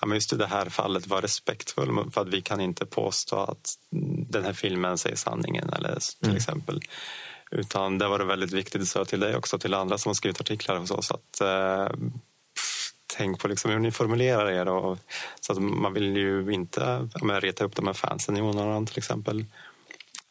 [0.00, 3.74] ja, just i det här fallet vara respektfull för att vi kan inte påstå att
[4.28, 6.36] den här filmen säger sanningen eller till mm.
[6.36, 6.80] exempel
[7.50, 10.14] utan det var det väldigt viktigt att säga till dig också, till andra som har
[10.14, 11.10] skrivit artiklar hos oss.
[11.10, 11.88] Att, eh,
[13.16, 14.68] tänk på liksom hur ni formulerar er.
[14.68, 14.98] Och,
[15.40, 18.98] så att man vill ju inte men, reta upp de här fansen i onödan till
[18.98, 19.44] exempel.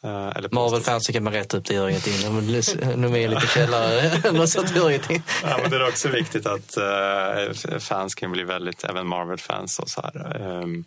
[0.04, 2.14] Uh, Marvel-fansen kan man rätta upp, det gör ingenting.
[2.22, 4.00] De är lite källare.
[4.62, 5.22] det gör ingenting.
[5.42, 9.88] ja, men det är också viktigt att uh, fans kan bli väldigt, även Marvel-fans och
[9.88, 10.42] så här.
[10.42, 10.84] Um,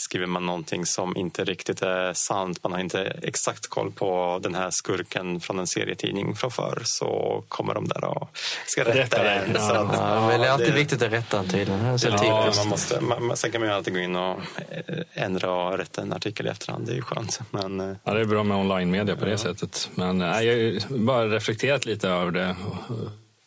[0.00, 4.54] skriver man någonting som inte riktigt är sant, man har inte exakt koll på den
[4.54, 8.30] här skurken från en serietidning från förr så kommer de där och
[8.66, 9.42] ska rätta det.
[9.54, 11.98] Ja, att, ja, men det är alltid det, viktigt att rätta tydligen.
[11.98, 14.40] Så ja, man måste, man, sen kan man ju alltid gå in och
[14.70, 17.40] eh, ändra och rätta en artikel i efterhand, det är ju skönt.
[17.50, 19.38] Men, eh, ja, det är bra med online-media på det ja.
[19.38, 19.90] sättet.
[19.94, 22.56] Men nej, jag har bara reflekterat lite över det.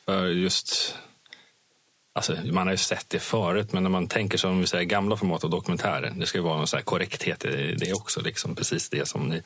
[0.05, 0.95] För just
[2.13, 5.17] Alltså, man har ju sett det förut, men när man tänker som vi säger, gamla
[5.17, 8.21] format av dokumentärer, det ska ju vara någon så korrekthet i det också.
[8.21, 9.41] Liksom, precis det som ni...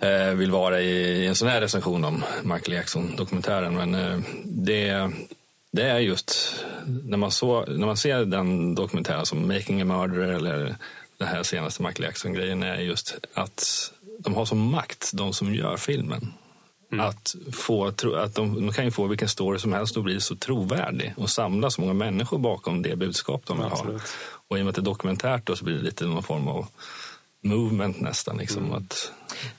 [0.00, 0.30] Mm.
[0.30, 3.74] eh, vill vara i, en sån här recension om Michael Jackson-dokumentären.
[3.74, 5.10] Men eh, det,
[5.70, 10.32] det är just när man, så, när man ser den dokumentären som Making a Murderer
[10.32, 10.76] eller
[11.18, 15.76] den här senaste Michael Jackson-grejen är just att de har som makt, de som gör
[15.76, 16.32] filmen.
[16.94, 17.06] Mm.
[17.06, 20.36] Att, få, att de, de, kan ju få vilken story som helst och bli så
[20.36, 23.86] trovärdig och samla så många människor bakom det budskap de vill ha.
[24.48, 26.48] Och i och med att det är dokumentärt då så blir det lite någon form
[26.48, 26.66] av
[27.44, 28.36] movement nästan.
[28.36, 28.74] Liksom, mm.
[28.74, 29.12] att...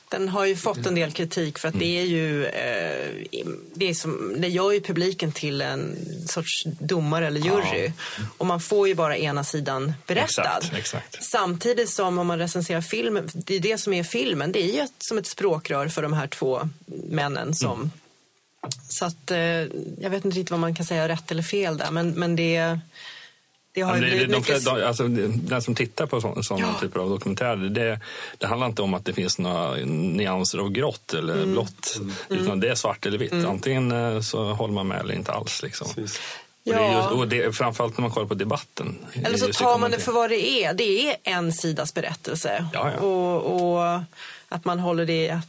[0.09, 3.11] Den har ju fått en del kritik för att det är ju, eh,
[3.73, 5.95] det, är som, det gör ju publiken till en
[6.27, 7.85] sorts domare eller jury.
[7.85, 8.23] Ja.
[8.37, 10.57] Och man får ju bara ena sidan berättad.
[10.57, 11.23] Exakt, exakt.
[11.23, 14.79] Samtidigt som om man recenserar filmen, det är det som är filmen, det är ju
[14.79, 16.69] ett, som ett språkrör för de här två
[17.09, 17.91] männen som mm.
[18.89, 19.39] Så att eh,
[19.99, 22.55] jag vet inte riktigt vad man kan säga rätt eller fel där men, men det
[22.55, 22.79] är
[23.75, 24.65] det har det, de, mycket...
[24.65, 26.79] de, alltså, den som tittar på sådana ja.
[26.81, 27.99] typer av dokumentärer, det,
[28.37, 31.51] det handlar inte om att det finns några nyanser av grått eller mm.
[31.51, 31.99] blått.
[31.99, 32.13] Mm.
[32.29, 33.31] Utan det är svart eller vitt.
[33.31, 33.49] Mm.
[33.49, 35.63] Antingen eh, så håller man med eller inte alls.
[35.63, 35.87] Liksom.
[35.87, 36.05] Och
[36.63, 38.95] det är just, och det, framförallt när man kollar på debatten.
[39.13, 40.73] Eller så tar man det för vad det är.
[40.73, 42.65] Det är en sidas berättelse.
[42.73, 43.05] Ja, ja.
[43.05, 44.01] Och, och,
[44.49, 45.39] att man håller det...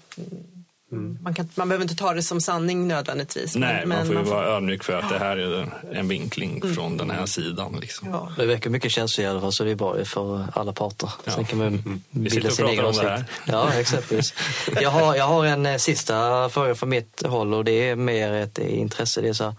[0.92, 1.18] Mm.
[1.22, 3.56] Man, kan, man behöver inte ta det som sanning nödvändigtvis.
[3.56, 6.56] Nej, men, man får ju man vara ödmjuk för att det här är en vinkling
[6.56, 6.74] mm.
[6.74, 7.78] från den här sidan.
[7.80, 8.08] Liksom.
[8.08, 8.32] Ja.
[8.36, 11.10] Det väcker mycket känslor i alla fall, så det är bra för alla parter.
[11.24, 11.32] Ja.
[11.32, 12.02] Sen kan man mm.
[12.10, 13.10] bilda sin egen åsikt.
[13.44, 14.34] Ja, exempelvis.
[14.80, 18.32] jag, har, jag har en eh, sista fråga från mitt håll och det är mer
[18.32, 19.20] ett intresse.
[19.20, 19.54] Det är så här,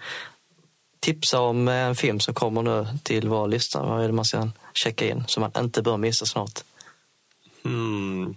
[1.00, 3.84] tipsa om en film som kommer nu till vår lista.
[3.84, 6.64] Vad är det man ska checka in som man inte bör missa snart?
[7.66, 8.36] Mm.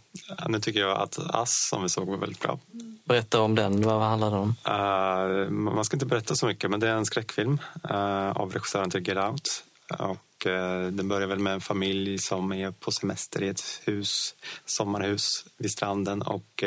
[0.49, 2.59] Nu tycker jag att Ass som vi såg var väldigt bra.
[3.05, 4.55] Berätta om den, vad handlar den om?
[4.69, 7.59] Uh, man ska inte berätta så mycket, men det är en skräckfilm
[7.91, 9.65] uh, av regissören till Get Out.
[9.99, 14.35] Och, uh, den börjar väl med en familj som är på semester i ett hus,
[14.65, 16.65] sommarhus vid stranden och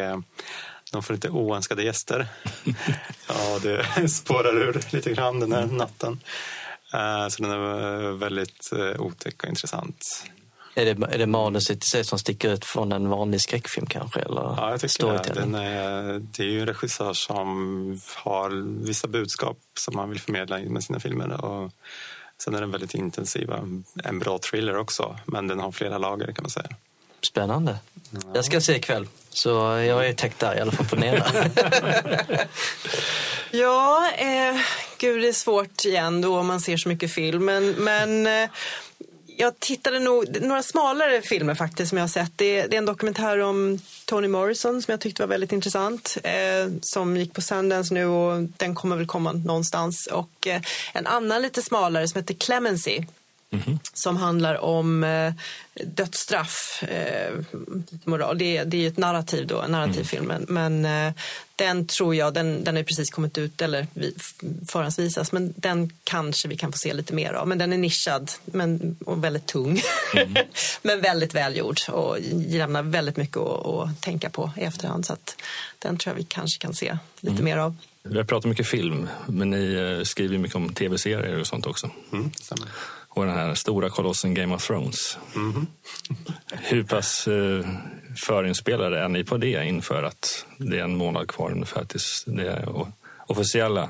[0.91, 2.27] de får lite oönskade gäster.
[3.27, 6.19] ja, det spårar ur lite grann den här natten.
[7.29, 10.25] Så den är väldigt otäck och intressant.
[10.75, 14.19] Är det, är det manuset i sig som sticker ut från en vanlig skräckfilm kanske?
[14.19, 15.33] Eller ja, jag tycker det.
[15.33, 18.49] Den är, det är ju en regissör som har
[18.85, 21.45] vissa budskap som han vill förmedla med sina filmer.
[21.45, 21.71] Och
[22.43, 23.51] sen är den väldigt intensiv.
[24.03, 26.69] En bra thriller också, men den har flera lager kan man säga.
[27.27, 27.77] Spännande.
[28.11, 28.19] Ja.
[28.33, 31.03] Jag ska se ikväll, så jag är täckt där i alla fall på den
[33.51, 34.55] ja, eh,
[34.97, 37.45] gud det är svårt igen då om man ser så mycket film.
[37.45, 38.49] Men, men eh,
[39.43, 42.31] jag tittade nog, några smalare filmer faktiskt som jag har sett.
[42.35, 46.17] Det, är, det är en dokumentär om Toni Morrison som jag tyckte var väldigt intressant.
[46.23, 50.07] Eh, som gick på Sundance nu och den kommer väl komma någonstans.
[50.07, 50.61] Och eh,
[50.93, 53.05] en annan lite smalare som heter Clemency.
[53.53, 53.79] Mm.
[53.93, 55.33] Som handlar om eh,
[55.73, 56.83] dödsstraff.
[56.83, 57.33] Eh,
[58.03, 58.37] moral.
[58.37, 60.31] Det, det är ett narrativ då, en narrativfilm.
[60.31, 60.45] Mm.
[60.47, 61.13] Men eh,
[61.55, 63.87] den tror jag, den, den är precis kommit ut eller
[64.67, 65.31] förhandsvisas.
[65.31, 67.47] Men den kanske vi kan få se lite mer av.
[67.47, 69.81] Men den är nischad men, och väldigt tung.
[70.15, 70.35] Mm.
[70.81, 75.05] men väldigt välgjord och lämnar väldigt mycket att, att, tänka på i efterhand.
[75.05, 75.35] Så att
[75.79, 77.45] den tror jag vi kanske kan se lite mm.
[77.45, 77.75] mer av.
[78.03, 81.89] Vi har pratat mycket film, men ni eh, skriver mycket om tv-serier och sånt också.
[82.11, 82.31] Mm,
[83.15, 85.17] och den här stora kolossen Game of Thrones.
[85.35, 85.67] Mm.
[86.51, 87.65] Hur pass eh,
[88.25, 92.51] förinspelade är ni på det inför att det är en månad kvar ungefär tills det
[92.51, 92.85] är
[93.27, 93.89] officiella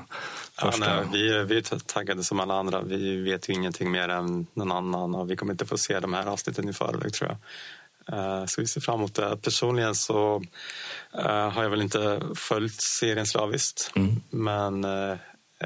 [0.58, 0.90] första...
[0.90, 2.82] Ja, nej, vi, vi är taggade som alla andra.
[2.82, 6.14] Vi vet ju ingenting mer än någon annan och vi kommer inte få se de
[6.14, 7.38] här avsnitten i förväg tror jag.
[8.12, 9.36] Uh, så vi ser fram emot det.
[9.36, 10.42] Personligen så
[11.18, 13.92] uh, har jag väl inte följt serien slaviskt.
[13.96, 14.22] Mm.
[14.30, 15.16] Men uh,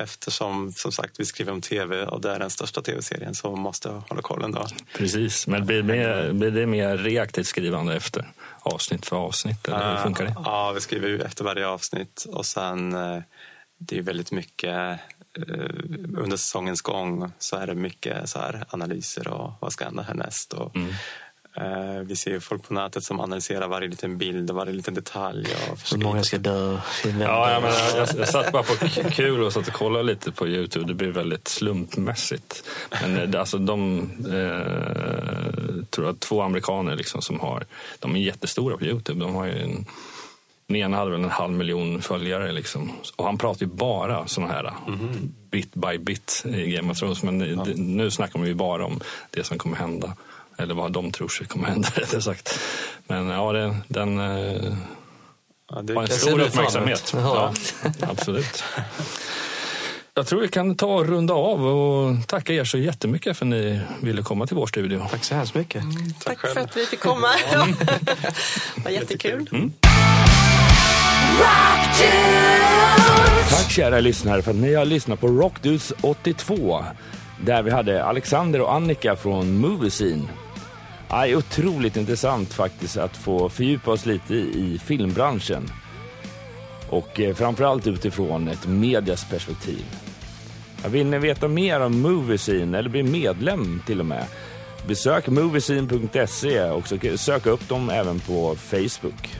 [0.02, 3.88] eftersom som sagt vi skriver om tv och det är den största tv-serien så måste
[3.88, 4.66] jag hålla kollen då.
[4.96, 9.68] Precis, men blir det mer, blir det mer reaktivt skrivande efter avsnitt för avsnitt?
[9.68, 10.34] Eller hur funkar det?
[10.44, 13.22] Ja, vi skriver ju efter varje avsnitt och sen eh,
[13.78, 15.00] det är väldigt mycket
[15.38, 15.68] eh,
[16.18, 20.52] under säsongens gång så är det mycket så här analyser och vad ska hända härnäst.
[20.52, 20.94] Och, mm.
[21.60, 25.46] Eh, vi ser folk på nätet som analyserar varje liten bild och varje liten detalj.
[25.92, 26.78] Hur många ska dö?
[27.04, 28.74] Ja, jag, menar, jag, jag satt bara på
[29.10, 30.86] kul och satt och kollade lite på Youtube.
[30.86, 32.64] Det blir väldigt slumpmässigt.
[33.02, 37.66] Men eh, alltså, de eh, tror jag, två amerikaner liksom som har,
[37.98, 39.20] de är jättestora på Youtube.
[39.20, 39.86] De har ju en,
[40.66, 42.52] den ena hade väl en halv miljon följare.
[42.52, 42.92] Liksom.
[43.16, 45.32] Och han pratar ju bara såna här mm.
[45.50, 47.22] bit by bit i Game of Thrones.
[47.22, 47.66] Men ja.
[47.76, 49.00] nu snackar man ju bara om
[49.30, 50.16] det som kommer hända.
[50.58, 52.60] Eller vad de tror sig kommer hända rättare sagt.
[53.06, 54.72] Men ja, det, den eh,
[55.70, 57.12] ja, det har en stor uppmärksamhet.
[57.16, 57.52] Ja,
[58.00, 58.64] absolut.
[60.14, 63.50] Jag tror vi kan ta och runda av och tacka er så jättemycket för att
[63.50, 65.06] ni ville komma till vår studio.
[65.10, 65.82] Tack så hemskt mycket.
[65.82, 67.28] Mm, tack, tack för att vi fick komma.
[68.76, 69.48] det var jättekul.
[69.52, 69.72] Mm.
[73.50, 76.84] Tack kära lyssnare för att ni har lyssnat på Rockdudes 82
[77.44, 80.28] där vi hade Alexander och Annika från Moviescene.
[81.10, 85.68] Ja, det är otroligt intressant faktiskt att få fördjupa oss lite i filmbranschen.
[86.88, 89.84] Och eh, framförallt utifrån ett medias perspektiv.
[90.86, 94.24] Vill ni veta mer om Moviescene eller bli medlem till och med?
[94.86, 99.38] Besök moviescene.se och sök upp dem även på Facebook.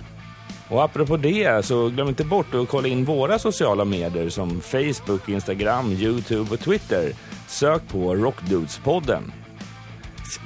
[0.69, 5.29] Och apropå det så glöm inte bort att kolla in våra sociala medier som Facebook,
[5.29, 7.13] Instagram, Youtube och Twitter.
[7.47, 9.33] Sök på Rockdudespodden.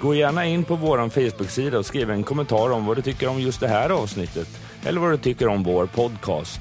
[0.00, 3.40] Gå gärna in på vår Facebook-sida och skriv en kommentar om vad du tycker om
[3.40, 4.48] just det här avsnittet
[4.84, 6.60] eller vad du tycker om vår podcast.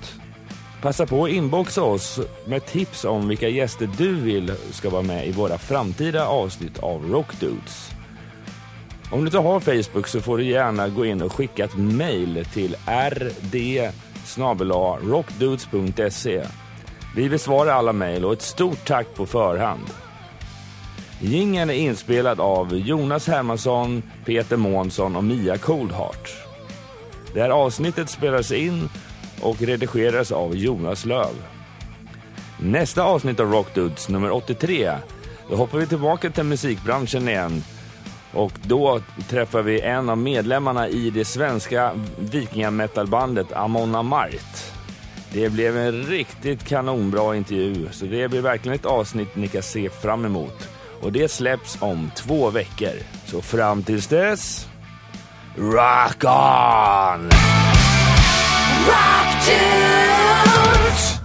[0.82, 5.28] Passa på att inboxa oss med tips om vilka gäster du vill ska vara med
[5.28, 7.92] i våra framtida avsnitt av Rockdudes.
[9.12, 12.46] Om du inte har Facebook så får du gärna gå in och skicka ett mejl
[12.54, 13.92] till rd
[15.02, 16.44] rockdudes.se.
[17.16, 19.84] Vi besvarar alla mejl och ett stort tack på förhand.
[21.24, 26.32] Gingen är inspelad av Jonas Hermansson, Peter Månsson och Mia Coldheart.
[27.34, 28.90] Det här avsnittet spelades in
[29.42, 31.34] och redigeras av Jonas Löv.
[32.60, 34.92] Nästa avsnitt av Rockdudes, nummer 83,
[35.50, 37.64] då hoppar vi tillbaka till musikbranschen igen
[38.34, 44.74] och då träffar vi en av medlemmarna i det svenska vikingametalbandet Amon Amart.
[45.34, 49.90] Det blev en riktigt kanonbra intervju, så det blir verkligen ett avsnitt ni kan se
[49.90, 50.70] fram emot.
[51.02, 52.94] Och det släpps om två veckor.
[53.26, 54.68] Så fram tills dess...
[55.56, 57.30] Rock on!
[58.88, 61.21] Rock tunes!